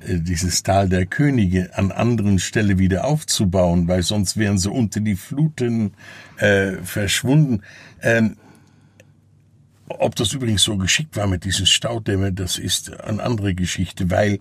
dieses 0.08 0.63
Tal 0.63 0.89
der 0.89 1.05
Könige 1.05 1.72
an 1.75 1.91
anderen 1.91 2.39
Stelle 2.39 2.77
wieder 2.77 3.05
aufzubauen, 3.05 3.88
weil 3.88 4.03
sonst 4.03 4.38
wären 4.38 4.58
sie 4.58 4.72
unter 4.72 5.00
die 5.00 5.15
Fluten 5.15 5.93
äh, 6.38 6.74
verschwunden. 6.84 7.62
Ähm, 8.01 8.38
ob 9.88 10.15
das 10.15 10.34
übrigens 10.34 10.63
so 10.63 10.77
geschickt 10.77 11.17
war 11.17 11.27
mit 11.27 11.43
diesen 11.43 11.65
Staudämmen, 11.65 12.36
das 12.36 12.58
ist 12.58 13.01
eine 13.01 13.22
andere 13.22 13.53
Geschichte, 13.53 14.10
weil 14.10 14.39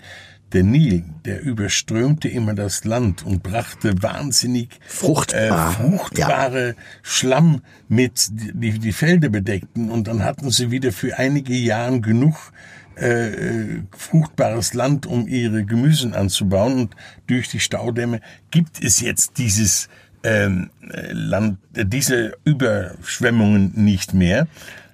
der 0.52 0.64
Nil, 0.64 1.05
der 1.25 1.43
überströmte 1.43 2.29
immer 2.29 2.55
das 2.55 2.85
Land 2.85 3.25
und 3.25 3.43
brachte 3.43 4.02
wahnsinnig 4.02 4.81
Fruchtbar. 4.87 5.71
äh, 5.71 5.75
fruchtbare 5.75 6.69
ja. 6.69 6.75
Schlamm 7.02 7.62
mit, 7.88 8.29
die 8.31 8.79
die 8.79 8.93
Felder 8.93 9.29
bedeckten. 9.29 9.90
Und 9.90 10.09
dann 10.09 10.25
hatten 10.25 10.50
sie 10.50 10.71
wieder 10.71 10.93
für 10.93 11.19
einige 11.19 11.55
Jahre 11.55 12.00
genug 12.00 12.52
äh, 13.00 13.83
fruchtbares 13.92 14.75
Land, 14.75 15.07
um 15.07 15.26
ihre 15.26 15.64
Gemüsen 15.64 16.14
anzubauen. 16.14 16.80
Und 16.80 16.97
durch 17.26 17.49
die 17.49 17.61
Staudämme 17.61 18.21
gibt 18.50 18.83
es 18.83 19.00
jetzt 19.00 19.38
dieses 19.38 19.88
ähm, 20.23 20.71
Land, 20.80 21.59
äh, 21.75 21.87
diese 21.87 22.37
Überschwemmungen 22.45 23.73
nicht 23.75 24.14
mehr. 24.14 24.47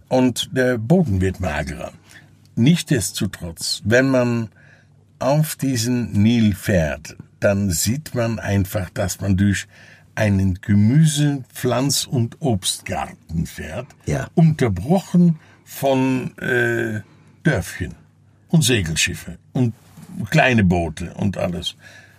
Und 0.08 0.50
der 0.52 0.78
Boden 0.78 1.20
wird 1.20 1.40
magerer. 1.40 1.92
Nichtsdestotrotz, 2.54 3.82
wenn 3.84 4.08
man 4.08 4.48
auf 5.18 5.56
diesen 5.56 6.12
Nil 6.12 6.54
fährt, 6.54 7.16
dann 7.40 7.70
sieht 7.70 8.14
man 8.14 8.38
einfach, 8.38 8.88
dass 8.90 9.20
man 9.20 9.36
durch 9.36 9.66
einen 10.14 10.60
Gemüse-, 10.60 11.44
Pflanz- 11.52 12.06
und 12.06 12.40
Obstgarten 12.40 13.46
fährt, 13.46 13.86
ja. 14.06 14.28
unterbrochen 14.34 15.38
von 15.64 16.36
äh, 16.38 17.00
Dörfchen 17.46 17.94
und 18.48 18.62
Segelschiffe 18.62 19.38
und 19.52 19.72
kleine 20.30 20.64
Boote 20.64 21.14
und 21.14 21.38
alles. 21.38 21.76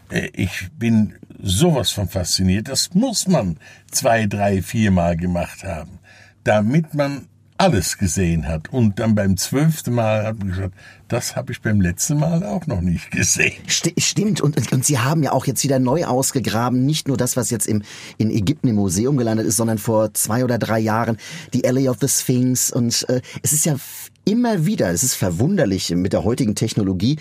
Äh, 0.10 0.30
ich 0.34 0.70
bin 0.80 1.16
sowas 1.42 1.92
von 1.92 2.08
fasziniert. 2.08 2.70
Das 2.70 2.94
muss 2.94 3.28
man 3.28 3.58
zwei, 3.92 4.26
drei, 4.26 4.62
viermal 4.62 5.18
gemacht 5.18 5.66
haben, 5.66 6.00
damit 6.46 6.94
man 6.94 7.28
alles 7.58 7.98
gesehen 7.98 8.48
hat. 8.48 8.72
Und 8.72 9.00
dann 9.00 9.16
beim 9.16 9.36
zwölften 9.36 9.96
Mal 9.96 10.26
hat 10.26 10.40
man 10.40 10.50
gesagt, 10.50 10.74
das 11.08 11.36
habe 11.36 11.52
ich 11.52 11.62
beim 11.62 11.82
letzten 11.82 12.20
Mal 12.20 12.44
auch 12.44 12.68
noch 12.68 12.82
nicht 12.82 13.12
gesehen. 13.12 13.64
Stimmt, 13.68 14.42
und, 14.42 14.72
und 14.72 14.86
Sie 14.86 15.00
haben 15.00 15.24
ja 15.24 15.32
auch 15.32 15.46
jetzt 15.46 15.64
wieder 15.64 15.80
neu 15.80 16.06
ausgegraben, 16.06 16.86
nicht 16.86 17.08
nur 17.08 17.18
das, 17.18 17.36
was 17.36 17.50
jetzt 17.50 17.68
im, 17.68 17.82
in 18.18 18.30
Ägypten 18.30 18.68
im 18.68 18.76
Museum 18.76 19.18
gelandet 19.18 19.48
ist, 19.48 19.58
sondern 19.58 19.78
vor 19.78 20.14
zwei 20.14 20.44
oder 20.44 20.58
drei 20.58 20.80
Jahren 20.80 21.18
die 21.54 21.68
Alley 21.68 21.90
of 21.90 21.98
the 22.00 22.08
Sphinx. 22.08 22.72
Und 22.72 23.10
äh, 23.10 23.22
es 23.42 23.54
ist 23.54 23.66
ja 23.66 23.76
immer 24.28 24.66
wieder, 24.66 24.92
es 24.92 25.04
ist 25.04 25.16
verwunderlich 25.16 25.90
mit 25.92 26.14
der 26.14 26.24
heutigen 26.24 26.54
Technologie, 26.54 27.18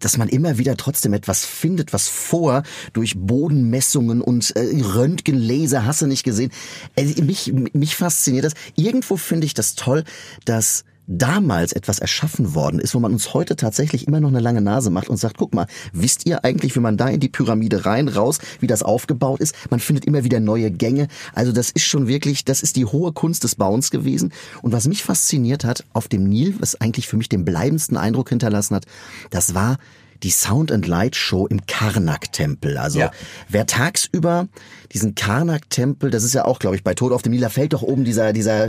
dass 0.00 0.16
man 0.16 0.28
immer 0.28 0.58
wieder 0.58 0.76
trotzdem 0.76 1.12
etwas 1.12 1.44
findet, 1.44 1.92
was 1.92 2.08
vor 2.08 2.62
durch 2.92 3.14
Bodenmessungen 3.16 4.20
und 4.20 4.54
äh, 4.56 4.82
Röntgenlaser, 4.82 5.84
hast 5.84 6.02
du 6.02 6.06
nicht 6.06 6.24
gesehen. 6.24 6.50
Also 6.96 7.22
mich, 7.22 7.52
mich 7.52 7.96
fasziniert 7.96 8.44
das. 8.44 8.54
Irgendwo 8.76 9.16
finde 9.16 9.46
ich 9.46 9.54
das 9.54 9.74
toll, 9.74 10.04
dass 10.44 10.84
damals 11.08 11.72
etwas 11.72 11.98
erschaffen 11.98 12.54
worden 12.54 12.78
ist, 12.78 12.94
wo 12.94 13.00
man 13.00 13.12
uns 13.12 13.32
heute 13.32 13.56
tatsächlich 13.56 14.06
immer 14.06 14.20
noch 14.20 14.28
eine 14.28 14.40
lange 14.40 14.60
Nase 14.60 14.90
macht 14.90 15.08
und 15.08 15.16
sagt, 15.16 15.38
guck 15.38 15.54
mal, 15.54 15.66
wisst 15.92 16.26
ihr 16.26 16.44
eigentlich, 16.44 16.76
wie 16.76 16.80
man 16.80 16.98
da 16.98 17.08
in 17.08 17.18
die 17.18 17.30
Pyramide 17.30 17.86
rein, 17.86 18.08
raus, 18.08 18.38
wie 18.60 18.66
das 18.66 18.82
aufgebaut 18.82 19.40
ist? 19.40 19.54
Man 19.70 19.80
findet 19.80 20.04
immer 20.04 20.22
wieder 20.22 20.38
neue 20.38 20.70
Gänge. 20.70 21.08
Also 21.34 21.50
das 21.50 21.70
ist 21.70 21.84
schon 21.84 22.06
wirklich, 22.06 22.44
das 22.44 22.62
ist 22.62 22.76
die 22.76 22.84
hohe 22.84 23.12
Kunst 23.12 23.42
des 23.42 23.54
Bauens 23.54 23.90
gewesen. 23.90 24.32
Und 24.60 24.72
was 24.72 24.86
mich 24.86 25.02
fasziniert 25.02 25.64
hat 25.64 25.84
auf 25.94 26.08
dem 26.08 26.24
Nil, 26.24 26.54
was 26.60 26.78
eigentlich 26.80 27.08
für 27.08 27.16
mich 27.16 27.30
den 27.30 27.44
bleibendsten 27.44 27.96
Eindruck 27.96 28.28
hinterlassen 28.28 28.76
hat, 28.76 28.84
das 29.30 29.54
war 29.54 29.78
die 30.22 30.30
Sound 30.30 30.72
and 30.72 30.86
Light 30.86 31.16
Show 31.16 31.46
im 31.46 31.64
Karnak-Tempel. 31.66 32.76
Also 32.76 32.98
ja. 32.98 33.12
wer 33.48 33.66
tagsüber 33.66 34.48
diesen 34.92 35.14
Karnak-Tempel, 35.14 36.10
das 36.10 36.24
ist 36.24 36.34
ja 36.34 36.44
auch, 36.44 36.58
glaube 36.58 36.76
ich, 36.76 36.84
bei 36.84 36.94
Tod 36.94 37.12
auf 37.12 37.22
dem 37.22 37.32
Nil, 37.32 37.40
da 37.40 37.48
fällt 37.48 37.72
doch 37.72 37.82
oben 37.82 38.04
dieser, 38.04 38.32
dieser 38.32 38.68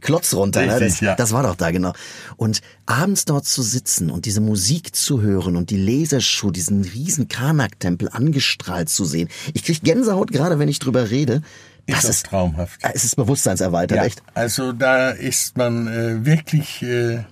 Klotz 0.00 0.32
runter. 0.34 0.60
Richtig, 0.60 0.80
ne? 0.80 0.86
das, 0.86 1.00
ja. 1.00 1.14
das 1.16 1.32
war 1.32 1.42
doch 1.42 1.54
da, 1.54 1.70
genau. 1.70 1.92
Und 2.36 2.60
abends 2.86 3.24
dort 3.24 3.44
zu 3.44 3.62
sitzen 3.62 4.10
und 4.10 4.24
diese 4.24 4.40
Musik 4.40 4.94
zu 4.94 5.20
hören 5.20 5.56
und 5.56 5.70
die 5.70 5.76
Lasershow, 5.76 6.50
diesen 6.50 6.82
riesen 6.82 7.28
Karnak-Tempel 7.28 8.08
angestrahlt 8.10 8.88
zu 8.88 9.04
sehen. 9.04 9.28
Ich 9.52 9.64
krieg 9.64 9.82
Gänsehaut 9.82 10.32
gerade, 10.32 10.58
wenn 10.58 10.68
ich 10.68 10.78
drüber 10.78 11.10
rede. 11.10 11.42
Das 11.86 12.04
ist, 12.04 12.10
ist 12.10 12.26
traumhaft. 12.26 12.80
Es 12.94 13.04
ist 13.04 13.16
bewusstseinserweitert, 13.16 13.98
ja, 13.98 14.04
echt. 14.04 14.22
Also 14.34 14.72
da 14.72 15.10
ist 15.10 15.56
man 15.56 15.86
äh, 15.86 16.24
wirklich, 16.24 16.82
äh, 16.82 17.24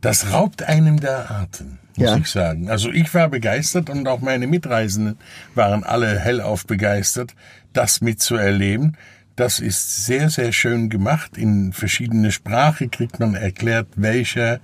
das 0.00 0.32
raubt 0.32 0.62
einem 0.62 0.98
der 0.98 1.30
Atem, 1.30 1.78
muss 1.96 2.06
ja. 2.06 2.16
ich 2.16 2.26
sagen. 2.26 2.68
Also 2.68 2.90
ich 2.90 3.12
war 3.14 3.28
begeistert 3.28 3.88
und 3.90 4.08
auch 4.08 4.20
meine 4.20 4.46
Mitreisenden 4.46 5.18
waren 5.54 5.84
alle 5.84 6.18
hellauf 6.18 6.66
begeistert, 6.66 7.34
das 7.72 8.00
mitzuerleben. 8.00 8.96
Das 9.40 9.58
ist 9.58 10.04
sehr, 10.04 10.28
sehr 10.28 10.52
schön 10.52 10.90
gemacht. 10.90 11.38
In 11.38 11.72
verschiedene 11.72 12.30
Sprache 12.30 12.88
kriegt 12.88 13.20
man 13.20 13.34
erklärt, 13.34 13.86
welcher 13.96 14.60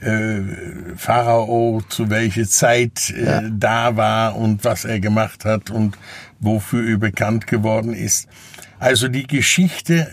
äh, 0.00 0.40
Pharao 0.96 1.80
zu 1.88 2.10
welcher 2.10 2.48
Zeit 2.48 3.10
äh, 3.10 3.24
ja. 3.24 3.42
da 3.48 3.96
war 3.96 4.34
und 4.34 4.64
was 4.64 4.84
er 4.84 4.98
gemacht 4.98 5.44
hat 5.44 5.70
und 5.70 5.96
wofür 6.40 6.90
er 6.90 6.96
bekannt 6.96 7.46
geworden 7.46 7.94
ist. 7.94 8.26
Also 8.80 9.06
die 9.06 9.28
Geschichte 9.28 10.12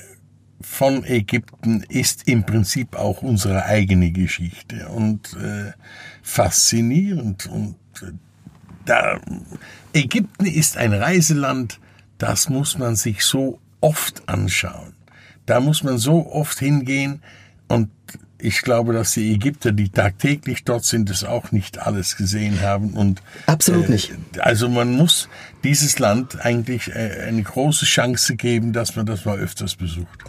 von 0.62 1.04
Ägypten 1.06 1.82
ist 1.90 2.28
im 2.28 2.46
Prinzip 2.46 2.96
auch 2.96 3.24
unsere 3.24 3.66
eigene 3.66 4.12
Geschichte 4.12 4.90
und 4.90 5.36
äh, 5.42 5.72
faszinierend 6.22 7.48
und 7.48 7.78
äh, 8.04 8.12
da 8.86 9.20
Ägypten 9.92 10.46
ist 10.46 10.78
ein 10.78 10.94
Reiseland, 10.94 11.80
das 12.20 12.48
muss 12.48 12.78
man 12.78 12.96
sich 12.96 13.24
so 13.24 13.60
oft 13.84 14.28
anschauen. 14.28 14.94
Da 15.46 15.60
muss 15.60 15.84
man 15.84 15.98
so 15.98 16.32
oft 16.32 16.58
hingehen 16.58 17.22
und 17.68 17.90
ich 18.38 18.62
glaube, 18.62 18.94
dass 18.94 19.14
die 19.14 19.34
Ägypter, 19.34 19.72
die 19.72 19.90
tagtäglich 19.90 20.66
dort 20.66 20.84
sind, 20.84 21.10
es 21.10 21.24
auch 21.24 21.52
nicht 21.52 21.80
alles 21.80 22.18
gesehen 22.18 22.62
haben 22.62 22.94
und 22.94 23.22
absolut 23.46 23.88
äh, 23.88 23.92
nicht. 23.92 24.14
Also 24.40 24.68
man 24.68 24.94
muss 24.94 25.30
dieses 25.64 26.00
Land 26.00 26.44
eigentlich 26.44 26.90
äh, 26.90 27.26
eine 27.28 27.44
große 27.44 27.86
Chance 27.86 28.36
geben, 28.36 28.74
dass 28.74 28.96
man 28.96 29.06
das 29.06 29.26
mal 29.26 29.40
öfters 29.40 29.76
besucht. 29.76 30.24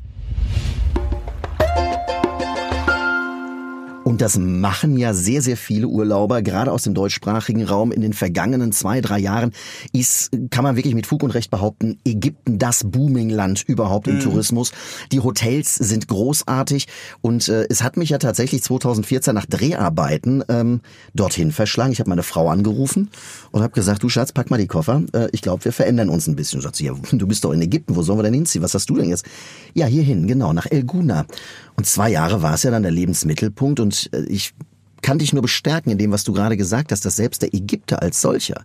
Und 4.14 4.20
das 4.20 4.38
machen 4.38 4.96
ja 4.96 5.12
sehr, 5.12 5.42
sehr 5.42 5.56
viele 5.56 5.88
Urlauber, 5.88 6.40
gerade 6.40 6.70
aus 6.70 6.84
dem 6.84 6.94
deutschsprachigen 6.94 7.64
Raum. 7.64 7.90
In 7.90 8.00
den 8.00 8.12
vergangenen 8.12 8.70
zwei, 8.70 9.00
drei 9.00 9.18
Jahren 9.18 9.50
ist, 9.92 10.30
kann 10.50 10.62
man 10.62 10.76
wirklich 10.76 10.94
mit 10.94 11.08
Fug 11.08 11.24
und 11.24 11.32
Recht 11.32 11.50
behaupten, 11.50 11.98
Ägypten 12.04 12.60
das 12.60 12.84
Booming-Land 12.84 13.64
überhaupt 13.66 14.06
im 14.06 14.18
mhm. 14.18 14.20
Tourismus. 14.20 14.70
Die 15.10 15.18
Hotels 15.18 15.74
sind 15.74 16.06
großartig 16.06 16.86
und 17.22 17.48
äh, 17.48 17.66
es 17.68 17.82
hat 17.82 17.96
mich 17.96 18.10
ja 18.10 18.18
tatsächlich 18.18 18.62
2014 18.62 19.34
nach 19.34 19.46
Dreharbeiten 19.46 20.44
ähm, 20.48 20.80
dorthin 21.12 21.50
verschlagen. 21.50 21.90
Ich 21.90 21.98
habe 21.98 22.08
meine 22.08 22.22
Frau 22.22 22.48
angerufen 22.48 23.10
und 23.50 23.62
habe 23.62 23.72
gesagt, 23.72 24.00
du 24.04 24.08
Schatz, 24.08 24.30
pack 24.30 24.48
mal 24.48 24.58
die 24.58 24.68
Koffer. 24.68 25.02
Äh, 25.12 25.26
ich 25.32 25.42
glaube, 25.42 25.64
wir 25.64 25.72
verändern 25.72 26.08
uns 26.08 26.28
ein 26.28 26.36
bisschen. 26.36 26.58
Und 26.58 26.62
sagt 26.62 26.76
sie, 26.76 26.84
ja, 26.84 26.94
du 27.10 27.26
bist 27.26 27.44
doch 27.44 27.50
in 27.50 27.60
Ägypten, 27.62 27.96
wo 27.96 28.02
sollen 28.02 28.20
wir 28.20 28.22
denn 28.22 28.34
hinziehen? 28.34 28.62
Was 28.62 28.74
hast 28.74 28.88
du 28.88 28.94
denn 28.94 29.08
jetzt? 29.08 29.26
Ja, 29.74 29.86
hierhin, 29.86 30.28
genau, 30.28 30.52
nach 30.52 30.66
El 30.70 30.84
Guna. 30.84 31.26
Und 31.76 31.86
zwei 31.86 32.10
Jahre 32.10 32.42
war 32.42 32.54
es 32.54 32.62
ja 32.62 32.70
dann 32.70 32.82
der 32.82 32.92
Lebensmittelpunkt 32.92 33.80
und 33.80 34.10
äh, 34.12 34.24
ich 34.24 34.54
kann 35.02 35.18
dich 35.18 35.32
nur 35.32 35.42
bestärken 35.42 35.90
in 35.90 35.98
dem, 35.98 36.12
was 36.12 36.24
du 36.24 36.32
gerade 36.32 36.56
gesagt 36.56 36.90
hast, 36.90 37.04
dass 37.04 37.16
selbst 37.16 37.42
der 37.42 37.52
Ägypter 37.52 38.00
als 38.00 38.20
solcher 38.20 38.64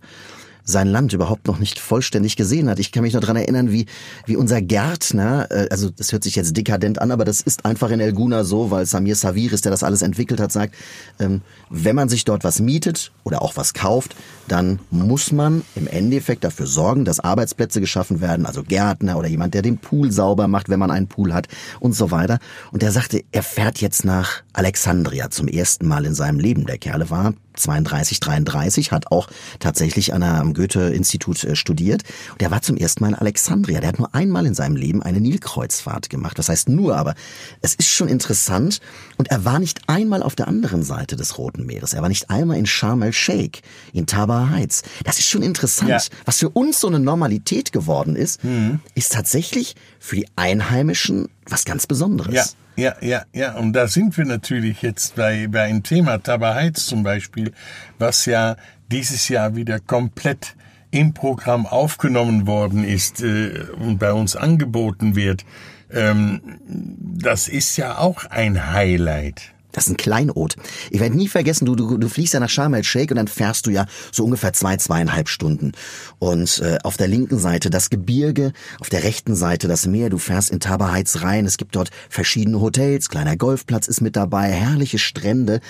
sein 0.63 0.88
Land 0.88 1.13
überhaupt 1.13 1.48
noch 1.48 1.60
nicht 1.60 1.80
vollständig 1.80 2.36
gesehen 2.36 2.70
hat. 2.70 2.80
Ich 2.80 2.92
kann 2.92 3.04
mich 3.04 3.13
noch 3.13 3.22
dran 3.22 3.36
erinnern, 3.36 3.72
wie, 3.72 3.86
wie 4.25 4.36
unser 4.36 4.62
Gärtner, 4.62 5.48
äh, 5.50 5.68
also 5.72 5.89
das 5.89 6.12
hört 6.12 6.24
sich 6.24 6.36
jetzt 6.36 6.56
dekadent 6.56 7.01
an, 7.01 7.12
aber 7.12 7.25
das 7.25 7.42
ist 7.42 7.66
einfach 7.66 7.89
in 7.89 8.00
El 8.00 8.13
Guna 8.13 8.44
so, 8.44 8.72
weil 8.72 8.86
Samir 8.86 9.16
Saviris, 9.16 9.62
der 9.62 9.72
das 9.72 9.84
alles 9.84 10.01
entwickelt 10.01 10.39
hat, 10.39 10.51
sagt, 10.51 10.75
ähm, 11.20 11.42
wenn 11.70 11.96
man 11.96 12.10
sich 12.10 12.25
dort 12.25 12.44
was 12.44 12.60
mietet 12.60 13.12
oder 13.24 13.42
auch 13.42 13.58
was 13.58 13.74
kauft, 13.74 14.16
dann 14.48 14.80
muss 14.92 15.32
man 15.32 15.63
im 15.75 15.88
Endeffekt 15.88 16.44
dafür 16.44 16.68
sorgen, 16.68 17.06
dass 17.06 17.20
Arbeitsplätze 17.20 17.80
geschaffen 17.80 18.22
werden, 18.22 18.46
also 18.46 18.63
Gärtner 18.63 19.18
oder 19.18 19.28
jemand, 19.28 19.54
der 19.54 19.62
den 19.62 19.78
Pool 19.78 20.12
sauber 20.12 20.48
macht, 20.48 20.70
wenn 20.70 20.80
man 20.80 20.92
einen 20.92 21.08
Pool 21.08 21.34
hat 21.34 21.48
und 21.80 21.94
so 21.94 22.12
weiter. 22.12 22.39
Und 22.72 22.84
er 22.84 22.92
sagte, 22.92 23.24
er 23.32 23.44
fährt 23.44 23.80
jetzt 23.82 24.06
nach 24.06 24.42
Alexandria 24.54 25.30
zum 25.30 25.48
ersten 25.48 25.88
Mal 25.88 26.06
in 26.06 26.13
seinem 26.13 26.39
Leben. 26.39 26.66
Der 26.66 26.78
Kerle 26.78 27.10
war 27.10 27.34
32, 27.56 28.20
33, 28.20 28.92
hat 28.92 29.12
auch 29.12 29.28
tatsächlich 29.60 30.13
an 30.13 30.24
einem 30.50 30.53
Goethe-Institut 30.53 31.44
äh, 31.44 31.56
studiert. 31.56 32.03
Und 32.32 32.41
er 32.41 32.51
war 32.51 32.62
zum 32.62 32.77
ersten 32.77 33.03
Mal 33.03 33.10
in 33.10 33.15
Alexandria. 33.15 33.79
Der 33.79 33.89
hat 33.89 34.00
nur 34.00 34.13
einmal 34.13 34.46
in 34.46 34.53
seinem 34.53 34.75
Leben 34.75 35.01
eine 35.01 35.22
Nilkreuzfahrt 35.22 36.10
gemacht. 36.10 36.38
Das 36.38 36.50
heißt 36.50 36.70
nur, 36.70 36.98
aber 36.98 37.15
es 37.62 37.75
ist 37.75 37.89
schon 37.89 38.08
interessant. 38.08 38.82
Und 39.18 39.29
er 39.29 39.46
war 39.46 39.60
nicht 39.60 39.82
einmal 39.88 40.24
auf 40.24 40.36
der 40.36 40.48
anderen 40.48 40.84
Seite 40.84 41.15
des 41.15 41.38
Roten 41.38 41.65
Meeres. 41.65 41.94
Er 41.94 42.01
war 42.01 42.10
nicht 42.10 42.29
einmal 42.29 42.58
in 42.58 42.65
Sharm 42.65 43.01
el-Sheikh, 43.01 43.62
in 43.94 44.06
Tabar 44.06 44.50
Heights. 44.50 44.84
Das 45.03 45.20
ist 45.20 45.29
schon 45.29 45.44
interessant. 45.44 45.89
Ja. 45.89 46.00
Was 46.25 46.38
für 46.38 46.50
uns 46.50 46.79
so 46.79 46.88
eine 46.88 47.00
Normalität 47.00 47.72
geworden 47.72 48.15
ist, 48.15 48.44
mhm. 48.44 48.79
ist 48.96 49.13
tatsächlich 49.13 49.75
für 50.00 50.15
die 50.15 50.27
Einheimischen 50.36 51.29
was 51.46 51.65
ganz 51.65 51.88
Besonderes. 51.88 52.34
Ja. 52.34 52.46
Ja, 52.75 52.96
ja, 53.01 53.24
ja. 53.34 53.58
Und 53.58 53.74
da 53.74 53.89
sind 53.89 54.15
wir 54.18 54.24
natürlich 54.24 54.82
jetzt 54.84 55.15
bei, 55.15 55.48
bei 55.48 55.63
einem 55.63 55.84
Thema 55.84 56.18
Tabarheiz 56.18 56.86
zum 56.86 57.03
Beispiel, 57.03 57.51
was 57.98 58.25
ja 58.25 58.56
dieses 58.91 59.29
Jahr 59.29 59.55
wieder 59.55 59.79
komplett 59.79 60.55
im 60.91 61.13
Programm 61.13 61.65
aufgenommen 61.65 62.48
worden 62.48 62.84
ist 62.84 63.22
äh, 63.22 63.65
und 63.79 64.00
bei 64.00 64.13
uns 64.13 64.36
angeboten 64.36 65.15
wird. 65.15 65.46
Ähm, 65.91 66.41
das 66.67 67.48
ist 67.48 67.77
ja 67.77 67.98
auch 67.98 68.25
ein 68.25 68.74
Highlight. 68.74 69.53
Das 69.72 69.86
ist 69.86 69.91
ein 69.91 69.98
Kleinod. 69.98 70.55
Ich 70.89 71.00
werde 71.00 71.15
nie 71.15 71.27
vergessen, 71.27 71.65
du, 71.65 71.75
du, 71.75 71.98
du 71.98 72.10
fliegst 72.10 72.34
ja 72.34 72.39
nach 72.39 72.50
Sharm 72.50 72.74
el-Sheikh 72.74 73.12
und 73.13 73.17
dann 73.17 73.27
fährst 73.27 73.67
du 73.67 73.69
ja 73.69 73.86
so 74.12 74.25
ungefähr 74.25 74.51
zwei, 74.51 74.77
zweieinhalb 74.77 75.29
Stunden. 75.29 75.74
Und 76.17 76.60
äh, 76.60 76.79
auf 76.84 76.98
der 76.98 77.08
linken 77.08 77.38
Seite 77.38 77.69
das 77.69 77.91
Gebirge, 77.91 78.51
auf 78.79 78.89
der 78.89 79.03
rechten 79.03 79.36
Seite 79.36 79.67
das 79.67 79.86
Meer. 79.86 80.10
Du 80.10 80.17
fährst 80.17 80.50
in 80.50 80.60
Taber 80.60 80.91
Heights 80.91 81.22
rein. 81.22 81.46
Es 81.46 81.58
gibt 81.58 81.75
dort 81.75 81.91
verschiedene 82.10 82.60
Hotels, 82.60 83.10
kleiner 83.10 83.38
Golfplatz 83.38 83.88
ist 83.88 84.01
mit 84.01 84.15
dabei, 84.15 84.51
herrliche 84.51 84.98
Strände. 84.98 85.62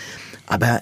Aber 0.47 0.81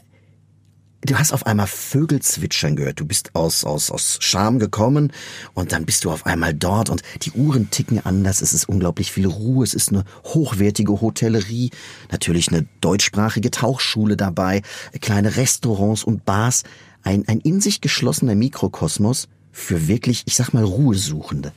du 1.08 1.18
hast 1.18 1.34
auf 1.34 1.46
einmal 1.46 1.68
Vögel 1.68 2.22
zwitschern 2.22 2.76
gehört. 2.76 3.00
Du 3.00 3.06
bist 3.06 3.36
aus, 3.36 3.64
aus, 3.64 3.90
aus 3.92 4.18
Scham 4.22 4.60
gekommen 4.60 5.12
und 5.54 5.72
dann 5.72 5.86
bist 5.86 6.04
du 6.04 6.12
auf 6.12 6.26
einmal 6.26 6.54
dort 6.54 6.90
und 6.90 7.02
die 7.24 7.32
Uhren 7.32 7.72
ticken 7.72 8.06
anders. 8.06 8.42
Es 8.42 8.54
ist 8.54 8.70
unglaublich 8.70 9.12
viel 9.12 9.26
Ruhe. 9.26 9.64
Es 9.64 9.74
ist 9.74 9.90
eine 9.90 10.04
hochwertige 10.24 11.02
Hotellerie. 11.02 11.72
Natürlich 12.12 12.50
eine 12.50 12.66
deutschsprachige 12.82 13.52
Tauchschule 13.52 14.18
dabei. 14.18 14.62
Kleine 15.02 15.38
Restaurants 15.38 16.04
und 16.04 16.26
Bars. 16.26 16.64
Ein, 17.04 17.28
ein 17.28 17.40
in 17.40 17.62
sich 17.62 17.82
geschlossener 17.82 18.36
Mikrokosmos 18.36 19.28
für 19.52 19.88
wirklich, 19.88 20.24
ich 20.26 20.36
sag 20.36 20.54
mal, 20.54 20.64
Ruhesuchende. 20.64 21.52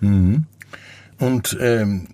Mhm. 0.00 0.46
Und 1.18 1.56
ähm, 1.60 2.08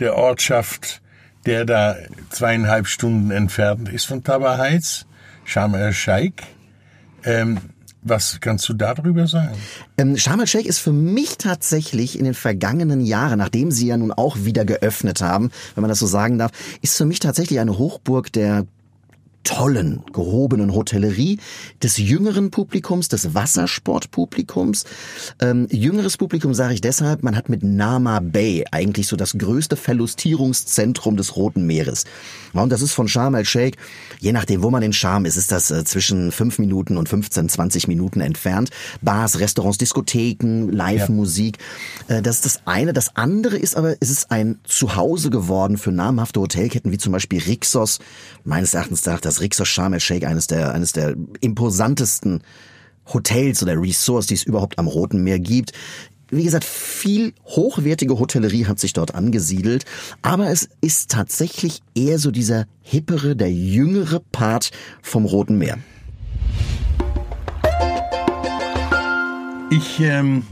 der 0.00 0.16
Ortschaft, 0.16 1.00
der 1.46 1.64
da 1.64 1.96
zweieinhalb 2.30 2.88
Stunden 2.88 3.30
entfernt 3.30 3.88
ist 3.88 4.06
von 4.06 4.24
Taber 4.24 4.58
Heights, 4.58 5.06
Sharm 5.44 5.74
el-Sheikh. 5.74 6.42
Ähm, 7.24 7.58
was 8.02 8.38
kannst 8.40 8.68
du 8.68 8.74
darüber 8.74 9.26
sagen? 9.26 9.56
Ähm, 9.96 10.16
Sharm 10.16 10.40
el-Sheikh 10.40 10.68
ist 10.68 10.78
für 10.78 10.92
mich 10.92 11.38
tatsächlich 11.38 12.18
in 12.18 12.24
den 12.24 12.34
vergangenen 12.34 13.00
Jahren, 13.00 13.38
nachdem 13.38 13.70
sie 13.70 13.86
ja 13.86 13.96
nun 13.96 14.12
auch 14.12 14.36
wieder 14.40 14.64
geöffnet 14.64 15.22
haben, 15.22 15.50
wenn 15.74 15.82
man 15.82 15.88
das 15.88 16.00
so 16.00 16.06
sagen 16.06 16.38
darf, 16.38 16.50
ist 16.82 16.96
für 16.96 17.06
mich 17.06 17.18
tatsächlich 17.18 17.60
eine 17.60 17.78
Hochburg 17.78 18.32
der 18.32 18.66
tollen, 19.44 20.02
gehobenen 20.12 20.74
Hotellerie 20.74 21.38
des 21.82 21.98
jüngeren 21.98 22.50
Publikums, 22.50 23.08
des 23.08 23.34
Wassersportpublikums. 23.34 24.84
Ähm, 25.40 25.68
jüngeres 25.70 26.16
Publikum 26.16 26.54
sage 26.54 26.74
ich 26.74 26.80
deshalb, 26.80 27.22
man 27.22 27.36
hat 27.36 27.48
mit 27.48 27.62
Nama 27.62 28.20
Bay 28.20 28.64
eigentlich 28.72 29.06
so 29.06 29.16
das 29.16 29.38
größte 29.38 29.76
Verlustierungszentrum 29.76 31.16
des 31.16 31.36
Roten 31.36 31.66
Meeres. 31.66 32.04
und 32.52 32.70
das 32.70 32.82
ist 32.82 32.92
von 32.92 33.08
Sharm 33.08 33.34
el-Sheikh, 33.34 33.78
je 34.18 34.32
nachdem, 34.32 34.62
wo 34.62 34.70
man 34.70 34.82
in 34.82 34.92
Sharm 34.92 35.24
ist, 35.24 35.36
ist 35.36 35.52
das 35.52 35.70
äh, 35.70 35.84
zwischen 35.84 36.32
fünf 36.32 36.58
Minuten 36.58 36.96
und 36.96 37.08
15, 37.08 37.48
20 37.48 37.88
Minuten 37.88 38.20
entfernt. 38.20 38.70
Bars, 39.02 39.38
Restaurants, 39.38 39.78
Diskotheken, 39.78 40.70
Live-Musik. 40.70 41.58
Ja. 42.08 42.16
Äh, 42.16 42.22
das 42.22 42.36
ist 42.36 42.46
das 42.46 42.66
eine. 42.66 42.92
Das 42.92 43.16
andere 43.16 43.56
ist 43.56 43.76
aber, 43.76 43.96
es 44.00 44.10
ist 44.10 44.30
ein 44.30 44.58
Zuhause 44.64 45.30
geworden 45.30 45.76
für 45.76 45.92
namhafte 45.92 46.40
Hotelketten 46.40 46.90
wie 46.90 46.98
zum 46.98 47.12
Beispiel 47.12 47.40
Rixos. 47.40 47.98
Meines 48.44 48.74
Erachtens 48.74 49.02
das 49.02 49.33
das 49.34 49.40
Rixos 49.40 49.68
Sharm 49.68 49.92
el-Sheikh 49.92 50.26
eines 50.26 50.46
der, 50.46 50.72
eines 50.72 50.92
der 50.92 51.16
imposantesten 51.40 52.42
Hotels 53.12 53.62
oder 53.62 53.80
Resorts, 53.80 54.28
die 54.28 54.34
es 54.34 54.44
überhaupt 54.44 54.78
am 54.78 54.86
Roten 54.86 55.22
Meer 55.22 55.40
gibt. 55.40 55.72
Wie 56.30 56.44
gesagt, 56.44 56.64
viel 56.64 57.34
hochwertige 57.44 58.18
Hotellerie 58.18 58.66
hat 58.66 58.78
sich 58.78 58.92
dort 58.92 59.14
angesiedelt, 59.14 59.84
aber 60.22 60.50
es 60.50 60.68
ist 60.80 61.10
tatsächlich 61.10 61.82
eher 61.94 62.18
so 62.18 62.30
dieser 62.30 62.66
hippere, 62.80 63.36
der 63.36 63.52
jüngere 63.52 64.20
Part 64.32 64.70
vom 65.02 65.26
Roten 65.26 65.58
Meer. 65.58 65.78
Ich 69.70 70.00
ähm, 70.00 70.44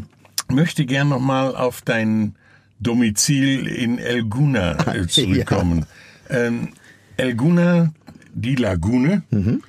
möchte 0.48 0.84
gern 0.84 1.08
noch 1.08 1.20
mal 1.20 1.54
auf 1.54 1.82
dein 1.82 2.34
Domizil 2.80 3.66
in 3.68 3.98
Elguna 3.98 4.94
äh, 4.94 5.06
zurückkommen. 5.08 5.86
Ja. 6.28 6.36
Ähm, 6.36 6.68
Elguna 7.16 7.92
die 8.34 8.56
Lagune. 8.56 9.22
Mhm. 9.30 9.62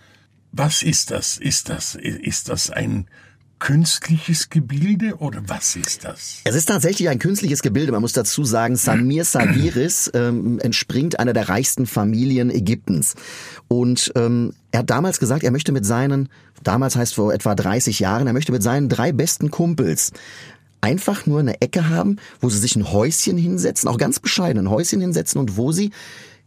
Was 0.51 0.83
ist 0.83 1.11
das? 1.11 1.37
Ist 1.37 1.69
das, 1.69 1.95
ist 1.95 2.49
das 2.49 2.69
ein 2.69 3.07
künstliches 3.63 4.49
Gebilde 4.49 5.15
oder 5.19 5.41
was 5.47 5.77
ist 5.77 6.03
das? 6.03 6.41
Es 6.43 6.53
ist 6.53 6.65
tatsächlich 6.65 7.07
ein 7.07 7.17
künstliches 7.17 7.61
Gebilde. 7.61 7.93
Man 7.93 8.01
muss 8.01 8.11
dazu 8.11 8.43
sagen, 8.43 8.75
Samir 8.75 9.23
Saviris 9.23 10.11
ähm, 10.13 10.59
entspringt 10.59 11.17
einer 11.17 11.31
der 11.31 11.47
reichsten 11.47 11.85
Familien 11.85 12.49
Ägyptens. 12.49 13.15
Und 13.69 14.11
ähm, 14.15 14.53
er 14.71 14.79
hat 14.79 14.89
damals 14.89 15.19
gesagt, 15.19 15.43
er 15.43 15.51
möchte 15.51 15.71
mit 15.71 15.85
seinen, 15.85 16.27
damals 16.61 16.97
heißt 16.97 17.15
vor 17.15 17.33
etwa 17.33 17.55
30 17.55 17.99
Jahren, 17.99 18.27
er 18.27 18.33
möchte 18.33 18.51
mit 18.51 18.63
seinen 18.63 18.89
drei 18.89 19.13
besten 19.13 19.49
Kumpels 19.49 20.11
einfach 20.81 21.25
nur 21.25 21.39
eine 21.39 21.61
Ecke 21.61 21.87
haben, 21.87 22.17
wo 22.41 22.49
sie 22.49 22.59
sich 22.59 22.75
ein 22.75 22.91
Häuschen 22.91 23.37
hinsetzen, 23.37 23.87
auch 23.87 23.97
ganz 23.97 24.19
bescheiden 24.19 24.65
ein 24.65 24.69
Häuschen 24.69 24.99
hinsetzen 24.99 25.39
und 25.39 25.55
wo 25.55 25.71
sie 25.71 25.91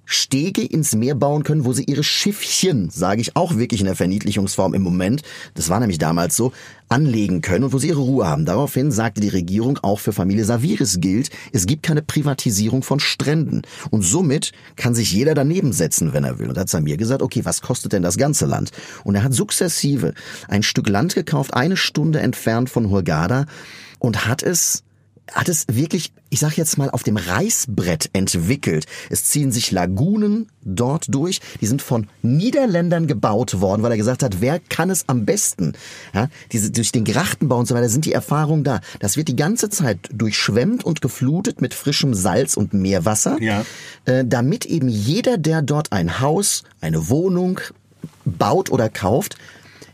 Stege 0.07 0.63
ins 0.63 0.95
Meer 0.95 1.17
bauen 1.17 1.43
können, 1.43 1.65
wo 1.65 1.73
sie 1.73 1.85
ihre 1.85 2.05
Schiffchen, 2.05 2.89
sage 2.91 3.21
ich 3.21 3.37
auch 3.37 3.57
wirklich 3.57 3.81
in 3.81 3.87
der 3.87 3.97
Verniedlichungsform 3.97 4.73
im 4.73 4.83
Moment, 4.83 5.23
das 5.55 5.69
war 5.69 5.81
nämlich 5.81 5.99
damals 5.99 6.37
so, 6.37 6.53
anlegen 6.89 7.41
können 7.43 7.65
und 7.65 7.73
wo 7.73 7.79
sie 7.79 7.89
ihre 7.89 8.01
Ruhe 8.01 8.27
haben. 8.27 8.45
Daraufhin 8.45 8.93
sagte 8.93 9.21
die 9.21 9.29
Regierung, 9.29 9.79
auch 9.83 9.99
für 9.99 10.13
Familie 10.13 10.45
Saviris 10.45 11.01
gilt, 11.01 11.31
es 11.53 11.67
gibt 11.67 11.83
keine 11.83 12.03
Privatisierung 12.03 12.85
von 12.85 13.01
Stränden. 13.01 13.63
Und 13.91 14.03
somit 14.03 14.53
kann 14.77 14.95
sich 14.95 15.13
jeder 15.13 15.35
daneben 15.35 15.73
setzen, 15.73 16.13
wenn 16.13 16.23
er 16.23 16.39
will. 16.39 16.49
Und 16.49 16.57
da 16.57 16.61
hat 16.63 16.69
Samir 16.69 16.97
gesagt, 16.97 17.23
okay, 17.23 17.45
was 17.45 17.61
kostet 17.61 17.93
denn 17.93 18.03
das 18.03 18.17
ganze 18.17 18.47
Land? 18.47 18.71
Und 19.03 19.17
er 19.17 19.25
hat 19.25 19.35
sukzessive 19.35 20.15
ein 20.47 20.63
Stück 20.63 20.89
Land 20.89 21.17
gekauft, 21.17 21.55
eine 21.55 21.77
Stunde 21.77 22.21
entfernt 22.21 22.71
von 22.71 22.91
Hurghada 22.91 23.47
und 23.99 24.27
hat 24.27 24.43
es 24.43 24.85
hat 25.33 25.49
es 25.49 25.67
wirklich, 25.71 26.13
ich 26.31 26.41
sag 26.41 26.57
jetzt 26.57 26.79
mal, 26.79 26.91
auf 26.91 27.03
dem 27.03 27.17
Reißbrett 27.17 28.11
entwickelt. 28.13 28.87
Es 29.11 29.25
ziehen 29.25 29.51
sich 29.53 29.71
Lagunen 29.71 30.49
dort 30.63 31.07
durch, 31.09 31.41
die 31.61 31.67
sind 31.67 31.83
von 31.83 32.09
Niederländern 32.23 33.07
gebaut 33.07 33.61
worden, 33.61 33.83
weil 33.83 33.91
er 33.91 33.97
gesagt 33.97 34.23
hat, 34.23 34.41
wer 34.41 34.61
kann 34.61 34.91
es 34.91 35.09
am 35.09 35.25
besten? 35.25 35.73
Ja, 36.15 36.29
diese, 36.53 36.71
durch 36.71 36.93
den 36.93 37.05
Grachtenbau 37.05 37.59
und 37.59 37.67
so 37.67 37.75
weiter 37.75 37.89
sind 37.89 38.05
die 38.05 38.13
Erfahrungen 38.13 38.65
da. 38.65 38.81
Das 39.01 39.17
wird 39.17 39.29
die 39.29 39.37
ganze 39.37 39.69
Zeit 39.69 39.99
durchschwemmt 40.13 40.85
und 40.85 41.01
geflutet 41.01 41.61
mit 41.61 41.75
frischem 41.75 42.15
Salz 42.15 42.57
und 42.57 42.73
Meerwasser, 42.73 43.39
ja. 43.41 43.65
äh, 44.05 44.25
damit 44.25 44.65
eben 44.65 44.89
jeder, 44.89 45.39
der 45.39 45.63
dort 45.63 45.93
ein 45.93 46.21
Haus, 46.21 46.63
eine 46.81 47.09
Wohnung 47.09 47.61
baut 48.25 48.71
oder 48.71 48.89
kauft, 48.89 49.37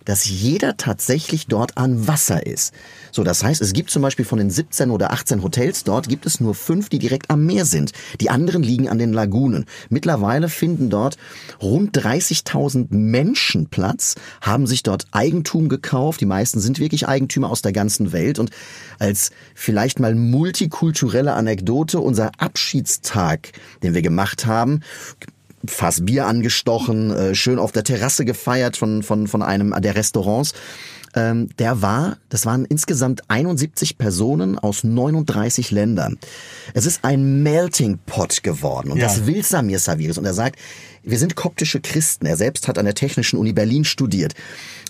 dass 0.05 0.27
jeder 0.27 0.77
tatsächlich 0.77 1.47
dort 1.47 1.77
an 1.77 2.07
Wasser 2.07 2.47
ist. 2.47 2.73
So, 3.11 3.25
das 3.25 3.45
heißt, 3.45 3.61
es 3.61 3.73
gibt 3.73 3.91
zum 3.91 4.03
Beispiel 4.03 4.25
von 4.25 4.39
den 4.39 4.51
17 4.51 4.91
oder 4.91 5.13
18 5.13 5.43
Hotels 5.43 5.85
dort, 5.85 6.09
gibt 6.09 6.27
es 6.27 6.41
nur 6.41 6.55
fünf, 6.55 6.89
die 6.89 6.99
direkt 6.99 7.31
am 7.31 7.45
Meer 7.45 7.65
sind. 7.65 7.93
Die 8.21 8.31
anderen 8.31 8.63
liegen 8.63 8.89
an 8.89 8.99
den 8.99 9.13
Lagunen. 9.13 9.67
Mittlerweile 9.91 10.49
finden 10.49 10.91
dort 10.91 11.19
rund 11.61 11.97
30.000 11.97 12.87
Menschen 12.91 13.67
Platz, 13.69 14.15
haben 14.41 14.67
sich 14.67 14.83
dort 14.83 15.07
Eigentum 15.13 15.69
gekauft. 15.69 16.21
Die 16.21 16.27
meisten 16.27 16.61
sind 16.61 16.79
wirklich 16.79 17.09
Eigentümer 17.09 17.51
aus 17.51 17.63
der 17.63 17.73
ganzen 17.73 18.13
Welt. 18.13 18.39
Und 18.39 18.51
als 18.99 19.31
vielleicht 19.55 20.01
mal 20.01 20.15
multikulturelle 20.15 21.35
Anekdote, 21.35 22.01
unser 22.01 22.31
Abschiedstag, 22.39 23.53
den 23.83 23.95
wir 23.95 24.03
gemacht 24.03 24.47
haben, 24.47 24.81
Fass 25.67 26.05
Bier 26.05 26.27
angestochen, 26.27 27.11
äh, 27.11 27.35
schön 27.35 27.59
auf 27.59 27.73
der 27.73 27.85
Terrasse 27.85 28.25
gefeiert 28.25 28.77
von, 28.77 29.03
von, 29.03 29.27
von 29.27 29.43
einem 29.43 29.75
der 29.81 29.95
Restaurants. 29.95 30.55
Ähm, 31.15 31.49
der 31.59 31.83
war, 31.83 32.17
das 32.31 32.47
waren 32.47 32.65
insgesamt 32.65 33.23
71 33.29 33.99
Personen 33.99 34.59
aus 34.59 34.83
39 34.83 35.71
Ländern. 35.71 36.19
Es 36.73 36.87
ist 36.87 37.05
ein 37.05 37.43
Melting 37.43 37.99
Pot 38.07 38.43
geworden 38.43 38.91
und 38.91 38.99
ja. 38.99 39.07
das 39.07 39.27
will 39.27 39.45
Samir 39.45 39.79
Saviris. 39.79 40.17
Und 40.17 40.25
er 40.25 40.33
sagt, 40.33 40.59
wir 41.03 41.19
sind 41.19 41.37
koptische 41.37 41.81
Christen. 41.81 42.27
Er 42.27 42.37
selbst 42.37 42.69
hat 42.69 42.79
an 42.79 42.85
der 42.85 42.95
Technischen 42.95 43.39
Uni 43.39 43.53
Berlin 43.53 43.85
studiert. 43.85 44.35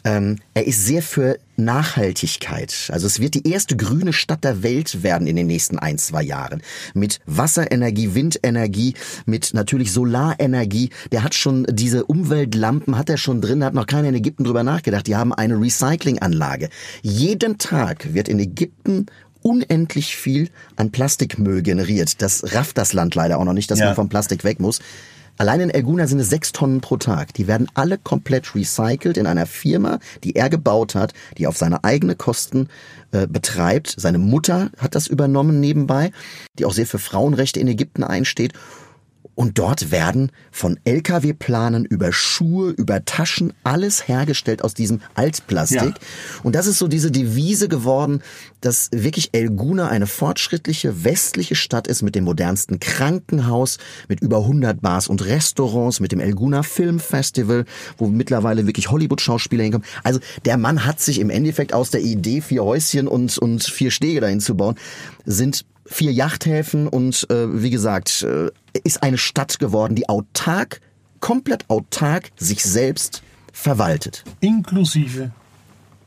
Ähm, 0.05 0.39
er 0.55 0.67
ist 0.67 0.85
sehr 0.85 1.03
für 1.03 1.39
Nachhaltigkeit. 1.57 2.91
Also 2.93 3.07
es 3.07 3.21
wird 3.21 3.35
die 3.35 3.49
erste 3.49 3.77
grüne 3.77 4.13
Stadt 4.13 4.43
der 4.43 4.63
Welt 4.63 5.03
werden 5.03 5.29
in 5.29 5.37
den 5.37 5.47
nächsten 5.47 5.79
ein, 5.79 5.97
zwei 5.99 6.23
Jahren. 6.23 6.63
Mit 6.93 7.21
Wasserenergie, 7.27 8.15
Windenergie, 8.15 8.95
mit 9.27 9.55
natürlich 9.55 9.93
Solarenergie. 9.93 10.91
Der 11.13 11.23
hat 11.23 11.35
schon 11.35 11.67
diese 11.71 12.05
Umweltlampen, 12.05 12.99
hat 12.99 13.11
er 13.11 13.17
schon 13.17 13.41
drin, 13.41 13.65
hat 13.65 13.75
noch 13.75 13.87
keiner 13.87 14.09
in 14.09 14.17
Ägypten 14.17 14.45
drüber 14.45 14.65
nachgedacht. 14.65 15.07
Die 15.07 15.17
haben 15.17 15.33
eine 15.33 15.61
Recyclinganlage. 15.61 16.69
Jeden 17.03 17.59
Tag 17.59 18.13
wird 18.13 18.29
in 18.29 18.41
Ägypten 18.41 19.07
unendlich 19.43 20.17
viel 20.17 20.51
an 20.77 20.91
Plastikmüll 20.91 21.63
generiert. 21.63 22.23
Das 22.23 22.55
rafft 22.55 22.79
das 22.79 22.93
Land 22.93 23.15
leider 23.15 23.39
auch 23.39 23.45
noch 23.45 23.53
nicht, 23.53 23.71
dass 23.71 23.79
ja. 23.79 23.87
man 23.87 23.95
vom 23.95 24.09
Plastik 24.09 24.45
weg 24.45 24.61
muss. 24.61 24.81
Allein 25.39 25.61
in 25.61 25.71
Elguna 25.71 26.07
sind 26.07 26.21
es 26.21 26.31
sechs 26.31 26.53
Tonnen 26.53 26.81
pro 26.81 26.97
Tag. 26.97 27.35
Die 27.35 27.47
werden 27.47 27.69
alle 27.75 27.99
komplett 27.99 28.55
recycelt 28.55 29.17
in 29.17 29.27
einer 29.27 29.47
Firma, 29.47 29.99
die 30.25 30.37
er 30.37 30.51
gebaut 30.51 30.95
hat, 30.95 31.15
die 31.39 31.47
auf 31.47 31.57
seine 31.57 31.85
eigene 31.85 32.15
Kosten 32.15 32.69
äh, 33.13 33.27
betreibt. 33.27 33.95
Seine 33.97 34.19
Mutter 34.19 34.71
hat 34.79 34.95
das 34.95 35.07
übernommen 35.07 35.59
nebenbei, 35.61 36.13
die 36.59 36.65
auch 36.65 36.73
sehr 36.73 36.87
für 36.87 36.99
Frauenrechte 36.99 37.61
in 37.61 37.69
Ägypten 37.69 38.05
einsteht. 38.05 38.53
Und 39.35 39.59
dort 39.59 39.91
werden 39.91 40.31
von 40.51 40.79
LKW-Planen 40.85 41.85
über 41.85 42.13
Schuhe, 42.13 42.71
über 42.71 43.05
Taschen 43.05 43.53
alles 43.65 44.07
hergestellt 44.07 44.63
aus 44.63 44.75
diesem 44.75 45.01
Altplastik. 45.15 45.81
Ja. 45.81 45.95
Und 46.43 46.55
das 46.55 46.67
ist 46.67 46.79
so 46.79 46.87
diese 46.87 47.11
Devise 47.11 47.69
geworden, 47.69 48.23
dass 48.61 48.91
wirklich 48.93 49.31
Elguna 49.33 49.89
eine 49.89 50.07
fortschrittliche 50.07 51.05
westliche 51.05 51.55
Stadt 51.55 51.87
ist 51.89 52.03
mit 52.03 52.15
dem 52.15 52.25
modernsten 52.25 52.79
Krankenhaus, 52.79 53.79
mit 54.09 54.21
über 54.21 54.39
100 54.39 54.81
Bars 54.81 55.09
und 55.09 55.25
Restaurants, 55.25 56.01
mit 56.01 56.13
dem 56.13 56.21
Elguna 56.21 56.63
Film 56.63 57.01
Festival, 57.01 57.65
wo 57.97 58.09
mittlerweile 58.09 58.67
wirklich 58.67 58.91
Hollywood-Schauspieler 58.91 59.65
hinkommen. 59.65 59.87
Also 60.03 60.21
der 60.45 60.59
Mann 60.59 60.85
hat 60.85 61.01
sich 61.01 61.19
im 61.19 61.31
Endeffekt 61.31 61.73
aus 61.73 61.91
der 61.91 62.03
Idee, 62.03 62.43
vier 62.43 62.65
Häuschen 62.65 63.09
und, 63.09 63.39
und 63.39 63.65
vier 63.65 63.91
Stege 63.91 64.21
dahin 64.21 64.41
zu 64.41 64.57
bauen, 64.57 64.77
sind 65.25 65.65
vier 65.93 66.13
Yachthäfen 66.13 66.89
und 66.89 67.27
äh, 67.31 67.63
wie 67.63 67.71
gesagt, 67.71 68.23
äh, 68.23 68.51
ist 68.85 69.03
eine 69.03 69.19
Stadt 69.19 69.59
geworden, 69.59 69.95
die 69.95 70.09
autark, 70.09 70.81
komplett 71.21 71.69
autark 71.69 72.31
sich 72.37 72.65
selbst 72.65 73.23
verwaltet. 73.53 74.25
Inklusive 74.41 75.31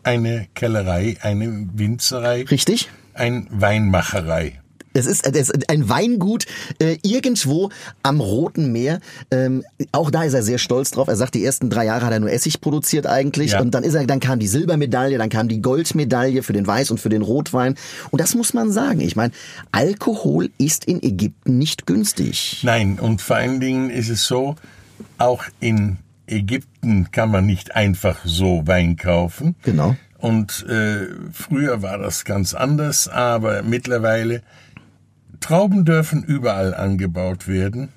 eine 0.05 0.47
Kellerei, 0.53 1.17
eine 1.21 1.67
Winzerei. 1.73 2.43
Richtig. 2.43 2.89
Ein 3.13 3.47
Weinmacherei. 3.49 4.61
Es 4.95 5.05
ist, 5.05 5.27
es 5.27 5.49
ist 5.49 5.69
ein 5.69 5.89
Weingut 5.89 6.45
äh, 6.79 6.97
irgendwo 7.03 7.69
am 8.01 8.21
Roten 8.21 8.71
Meer. 8.71 8.99
Ähm, 9.29 9.63
auch 9.91 10.09
da 10.09 10.23
ist 10.23 10.33
er 10.33 10.41
sehr 10.41 10.57
stolz 10.57 10.91
drauf. 10.91 11.07
Er 11.07 11.15
sagt, 11.15 11.35
die 11.35 11.43
ersten 11.43 11.69
drei 11.69 11.85
Jahre 11.85 12.05
hat 12.05 12.13
er 12.13 12.19
nur 12.19 12.31
Essig 12.31 12.61
produziert 12.61 13.05
eigentlich. 13.05 13.51
Ja. 13.51 13.61
Und 13.61 13.71
dann 13.71 13.83
ist 13.83 13.93
er, 13.93 14.05
dann 14.07 14.19
kam 14.19 14.39
die 14.39 14.47
Silbermedaille, 14.47 15.17
dann 15.17 15.29
kam 15.29 15.47
die 15.47 15.61
Goldmedaille 15.61 16.43
für 16.43 16.53
den 16.53 16.65
Weiß 16.65 16.91
und 16.91 16.99
für 16.99 17.09
den 17.09 17.21
Rotwein. 17.21 17.75
Und 18.11 18.21
das 18.21 18.35
muss 18.35 18.53
man 18.53 18.71
sagen. 18.71 19.01
Ich 19.01 19.15
meine, 19.15 19.33
Alkohol 19.71 20.49
ist 20.57 20.85
in 20.85 21.03
Ägypten 21.03 21.57
nicht 21.57 21.85
günstig. 21.85 22.61
Nein, 22.63 22.99
und 22.99 23.21
vor 23.21 23.35
allen 23.35 23.59
Dingen 23.59 23.89
ist 23.89 24.09
es 24.09 24.25
so, 24.25 24.55
auch 25.17 25.43
in 25.59 25.97
Ägypten 26.27 27.11
kann 27.11 27.31
man 27.31 27.45
nicht 27.45 27.75
einfach 27.75 28.19
so 28.23 28.65
Wein 28.65 28.95
kaufen. 28.95 29.55
Genau. 29.63 29.95
Und 30.17 30.65
äh, 30.67 31.07
früher 31.31 31.81
war 31.81 31.97
das 31.97 32.25
ganz 32.25 32.53
anders, 32.53 33.07
aber 33.07 33.61
mittlerweile 33.61 34.41
Trauben 35.45 35.85
dürfen 35.85 36.23
überall 36.23 36.73
angebaut 36.73 37.47
werden. 37.47 37.89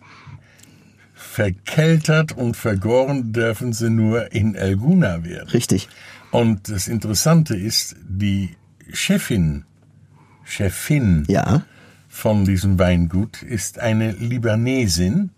Verkeltert 1.14 2.32
und 2.32 2.58
vergoren 2.58 3.32
dürfen 3.32 3.72
sie 3.72 3.88
nur 3.88 4.32
in 4.32 4.54
Elguna 4.54 5.24
werden. 5.24 5.48
Richtig. 5.48 5.88
Und 6.30 6.68
das 6.68 6.88
Interessante 6.88 7.56
ist, 7.56 7.96
die 8.06 8.54
Chefin, 8.92 9.64
Chefin 10.44 11.24
ja. 11.26 11.62
von 12.06 12.44
diesem 12.44 12.78
Weingut 12.78 13.42
ist 13.42 13.78
eine 13.78 14.12
Libanesin, 14.12 15.30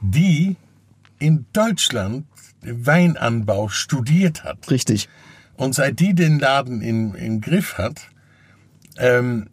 die 0.00 0.56
in 1.20 1.46
Deutschland 1.52 2.26
Weinanbau 2.62 3.68
studiert 3.68 4.42
hat. 4.42 4.68
Richtig. 4.72 5.08
Und 5.54 5.76
seit 5.76 6.00
die 6.00 6.14
den 6.14 6.40
Laden 6.40 6.82
im, 6.82 7.14
im 7.14 7.40
Griff 7.40 7.78
hat, 7.78 8.08
ähm, 8.96 9.50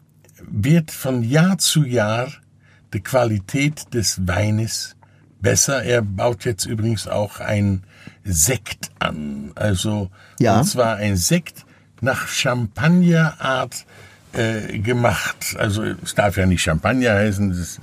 wird 0.49 0.91
von 0.91 1.23
Jahr 1.23 1.57
zu 1.57 1.83
Jahr 1.83 2.31
die 2.93 3.01
Qualität 3.01 3.93
des 3.93 4.27
Weines 4.27 4.95
besser. 5.41 5.83
Er 5.83 6.01
baut 6.01 6.45
jetzt 6.45 6.65
übrigens 6.65 7.07
auch 7.07 7.39
ein 7.39 7.83
Sekt 8.23 8.89
an. 8.99 9.51
Also, 9.55 10.09
ja. 10.39 10.59
und 10.59 10.65
zwar 10.65 10.95
ein 10.95 11.17
Sekt 11.17 11.65
nach 12.01 12.27
Champagnerart 12.27 13.85
äh, 14.33 14.79
gemacht. 14.79 15.55
Also, 15.57 15.83
es 15.83 16.15
darf 16.15 16.37
ja 16.37 16.45
nicht 16.45 16.63
Champagner 16.63 17.13
heißen, 17.13 17.49
das, 17.49 17.79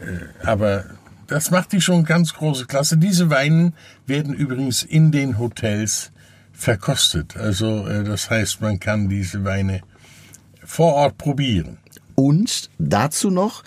äh, 0.00 0.46
aber 0.46 0.84
das 1.26 1.50
macht 1.50 1.72
die 1.72 1.80
schon 1.80 2.04
ganz 2.04 2.34
große 2.34 2.66
Klasse. 2.66 2.96
Diese 2.96 3.30
Weine 3.30 3.72
werden 4.06 4.34
übrigens 4.34 4.82
in 4.82 5.12
den 5.12 5.38
Hotels 5.38 6.12
verkostet. 6.52 7.36
Also, 7.36 7.86
äh, 7.86 8.04
das 8.04 8.30
heißt, 8.30 8.60
man 8.60 8.78
kann 8.78 9.08
diese 9.08 9.44
Weine 9.44 9.80
vor 10.64 10.94
Ort 10.94 11.18
probieren 11.18 11.78
und 12.20 12.68
dazu 12.78 13.30
noch 13.30 13.62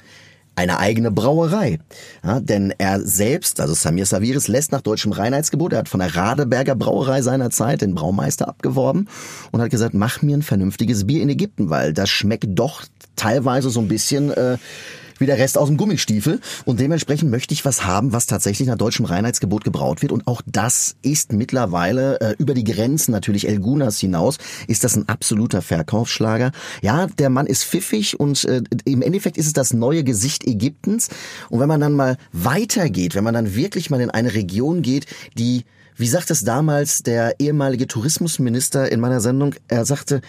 eine 0.55 0.77
eigene 0.77 1.09
Brauerei. 1.09 1.79
Ja, 2.23 2.39
denn 2.39 2.71
er 2.77 3.01
selbst, 3.01 3.59
also 3.59 3.73
Samir 3.73 4.05
Saviris, 4.05 4.47
lässt 4.47 4.71
nach 4.71 4.81
deutschem 4.81 5.11
Reinheitsgebot. 5.11 5.73
Er 5.73 5.79
hat 5.79 5.89
von 5.89 5.99
der 5.99 6.15
Radeberger 6.15 6.75
Brauerei 6.75 7.23
seiner 7.23 7.49
Zeit 7.49 7.81
den 7.81 7.95
Braumeister 7.95 8.47
abgeworben 8.47 9.07
und 9.51 9.61
hat 9.61 9.71
gesagt, 9.71 9.95
mach 9.95 10.21
mir 10.21 10.37
ein 10.37 10.43
vernünftiges 10.43 11.07
Bier 11.07 11.23
in 11.23 11.29
Ägypten, 11.29 11.71
weil 11.71 11.93
das 11.93 12.11
schmeckt 12.11 12.45
doch 12.49 12.83
teilweise 13.15 13.71
so 13.71 13.79
ein 13.79 13.87
bisschen 13.87 14.29
äh, 14.29 14.57
wie 15.19 15.25
der 15.25 15.37
Rest 15.37 15.57
aus 15.57 15.67
dem 15.67 15.77
Gummistiefel. 15.77 16.39
Und 16.65 16.79
dementsprechend 16.79 17.31
möchte 17.31 17.53
ich 17.53 17.65
was 17.65 17.85
haben, 17.85 18.13
was 18.13 18.25
tatsächlich 18.25 18.67
nach 18.67 18.77
deutschem 18.77 19.05
Reinheitsgebot 19.05 19.63
gebraut 19.63 20.01
wird. 20.01 20.11
Und 20.11 20.27
auch 20.27 20.41
das 20.45 20.95
ist 21.01 21.33
mittlerweile 21.33 22.19
äh, 22.21 22.35
über 22.37 22.53
die 22.53 22.63
Grenzen 22.63 23.11
natürlich 23.11 23.47
Elgunas 23.47 23.99
hinaus, 23.99 24.37
ist 24.67 24.83
das 24.83 24.95
ein 24.95 25.07
absoluter 25.09 25.61
Verkaufsschlager. 25.61 26.51
Ja, 26.81 27.07
der 27.07 27.29
Mann 27.29 27.47
ist 27.47 27.63
pfiffig 27.63 28.19
und 28.19 28.43
äh, 28.45 28.63
im 28.85 29.01
Endeffekt 29.01 29.37
ist 29.37 29.47
es 29.47 29.53
das 29.53 29.73
neue 29.73 30.03
Gesicht 30.03 30.45
Ägyptens. 30.45 31.09
Und 31.49 31.59
wenn 31.59 31.67
man 31.67 31.81
dann 31.81 31.93
mal 31.93 32.17
weitergeht, 32.31 33.15
wenn 33.15 33.23
man 33.23 33.33
dann 33.33 33.55
wirklich 33.55 33.89
mal 33.89 34.01
in 34.01 34.09
eine 34.09 34.33
Region 34.33 34.81
geht, 34.81 35.05
die 35.37 35.65
wie 35.95 36.07
sagt 36.07 36.31
es 36.31 36.43
damals 36.43 37.03
der 37.03 37.39
ehemalige 37.39 37.87
Tourismusminister 37.87 38.91
in 38.91 38.99
meiner 38.99 39.21
Sendung? 39.21 39.53
Er 39.67 39.85
sagte, 39.85 40.21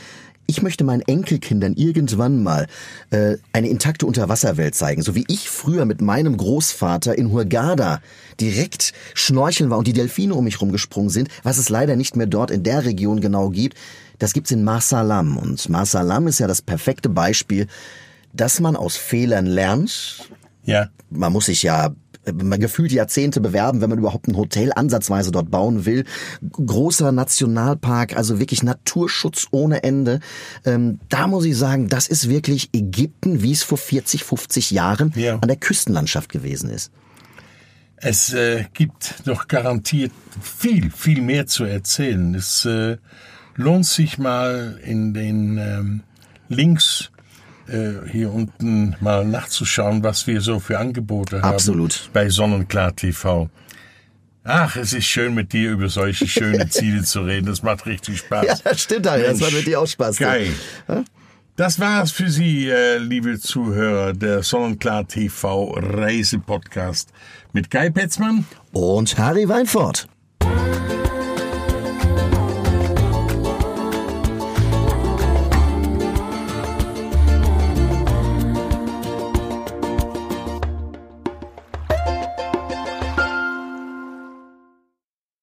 ich 0.46 0.62
möchte 0.62 0.85
meinen 0.85 1.02
Enkelkindern 1.02 1.74
irgendwann 1.74 2.42
mal 2.42 2.66
äh, 3.11 3.37
eine 3.52 3.68
intakte 3.68 4.07
Unterwasserwelt 4.07 4.74
zeigen, 4.74 5.02
so 5.02 5.14
wie 5.14 5.24
ich 5.28 5.48
früher 5.48 5.85
mit 5.85 6.00
meinem 6.00 6.37
Großvater 6.37 7.16
in 7.16 7.30
Hurghada 7.30 8.00
direkt 8.40 8.92
schnorcheln 9.14 9.70
war 9.70 9.78
und 9.78 9.87
die 9.87 9.92
Delfine 9.92 10.35
um 10.35 10.44
mich 10.44 10.61
rumgesprungen 10.61 11.11
sind, 11.11 11.28
was 11.42 11.59
es 11.59 11.68
leider 11.68 11.96
nicht 11.96 12.16
mehr 12.16 12.26
dort 12.26 12.50
in 12.50 12.62
der 12.62 12.85
Region 12.85 13.20
genau 13.20 13.50
gibt. 13.50 13.76
Das 14.18 14.33
gibt's 14.33 14.50
in 14.50 14.64
Marsalam 14.64 15.37
und 15.37 15.68
Marsalam 15.68 16.26
ist 16.26 16.38
ja 16.38 16.46
das 16.46 16.62
perfekte 16.62 17.09
Beispiel, 17.09 17.66
dass 18.33 18.61
man 18.61 18.76
aus 18.76 18.96
Fehlern 18.96 19.46
lernt. 19.46 20.28
Ja. 20.64 20.88
Man 21.11 21.33
muss 21.33 21.46
sich 21.46 21.62
ja 21.62 21.94
man 22.33 22.61
gefühlt 22.61 22.92
Jahrzehnte 22.92 23.40
bewerben, 23.40 23.81
wenn 23.81 23.90
man 23.90 23.98
überhaupt 23.98 24.29
ein 24.29 24.37
Hotel 24.37 24.72
ansatzweise 24.74 25.31
dort 25.31 25.50
bauen 25.50 25.85
will. 25.85 26.05
Großer 26.53 27.12
Nationalpark, 27.12 28.16
also 28.16 28.38
wirklich 28.38 28.62
Naturschutz 28.62 29.48
ohne 29.50 29.83
Ende. 29.83 30.20
Ähm, 30.64 31.00
da 31.09 31.27
muss 31.27 31.44
ich 31.44 31.57
sagen, 31.57 31.88
das 31.88 32.09
ist 32.09 32.29
wirklich 32.29 32.70
Ägypten, 32.72 33.42
wie 33.42 33.53
es 33.53 33.62
vor 33.62 33.79
40, 33.79 34.24
50 34.24 34.70
Jahren 34.70 35.12
ja. 35.16 35.38
an 35.38 35.48
der 35.48 35.57
Küstenlandschaft 35.57 36.31
gewesen 36.31 36.70
ist. 36.70 36.90
Es 37.96 38.33
äh, 38.33 38.64
gibt 38.74 39.14
doch 39.24 39.48
garantiert 39.48 40.12
viel, 40.40 40.90
viel 40.90 41.22
mehr 41.22 41.46
zu 41.46 41.64
erzählen. 41.64 42.35
Es 42.35 42.64
äh, 42.64 42.96
lohnt 43.55 43.87
sich 43.87 44.18
mal 44.18 44.79
in 44.85 45.14
den 45.14 45.59
ähm, 45.59 46.03
Links 46.48 47.11
äh, 47.68 48.09
hier 48.11 48.33
unten 48.33 48.96
mal 49.00 49.24
nachzuschauen, 49.24 50.03
was 50.03 50.27
wir 50.27 50.40
so 50.40 50.61
für 50.61 50.79
Angebote 50.79 51.42
haben. 51.42 51.55
Absolut. 51.55 52.11
Bei 52.12 52.29
Sonnenklar 52.29 52.94
TV. 52.94 53.48
Ach, 54.44 54.77
es 54.77 54.92
ist 54.92 55.07
schön 55.07 55.35
mit 55.35 55.53
dir 55.53 55.70
über 55.70 55.88
solche 55.88 56.29
schöne 56.29 56.68
Ziele 56.70 57.03
zu 57.03 57.22
reden. 57.22 57.46
Das 57.46 57.62
macht 57.62 57.87
richtig 57.87 58.18
Spaß. 58.18 58.46
Ja, 58.46 58.57
das 58.62 58.83
stimmt, 58.83 59.09
Harry. 59.09 59.22
Das 59.22 59.40
macht 59.40 59.53
mit 59.53 59.66
dir 59.66 59.81
auch 59.81 59.87
Spaß. 59.87 60.20
Ne? 60.20 60.27
Geil. 60.27 60.48
Ja? 60.88 61.05
Das 61.57 61.79
war's 61.79 62.11
für 62.11 62.29
Sie, 62.31 62.68
äh, 62.68 62.98
liebe 62.98 63.38
Zuhörer, 63.38 64.12
der 64.12 64.42
Sonnenklar 64.42 65.07
TV 65.07 65.72
Reisepodcast 65.77 67.11
mit 67.53 67.70
Guy 67.70 67.90
Petzmann 67.90 68.44
und 68.72 69.16
Harry 69.16 69.48
Weinfurt. 69.48 70.09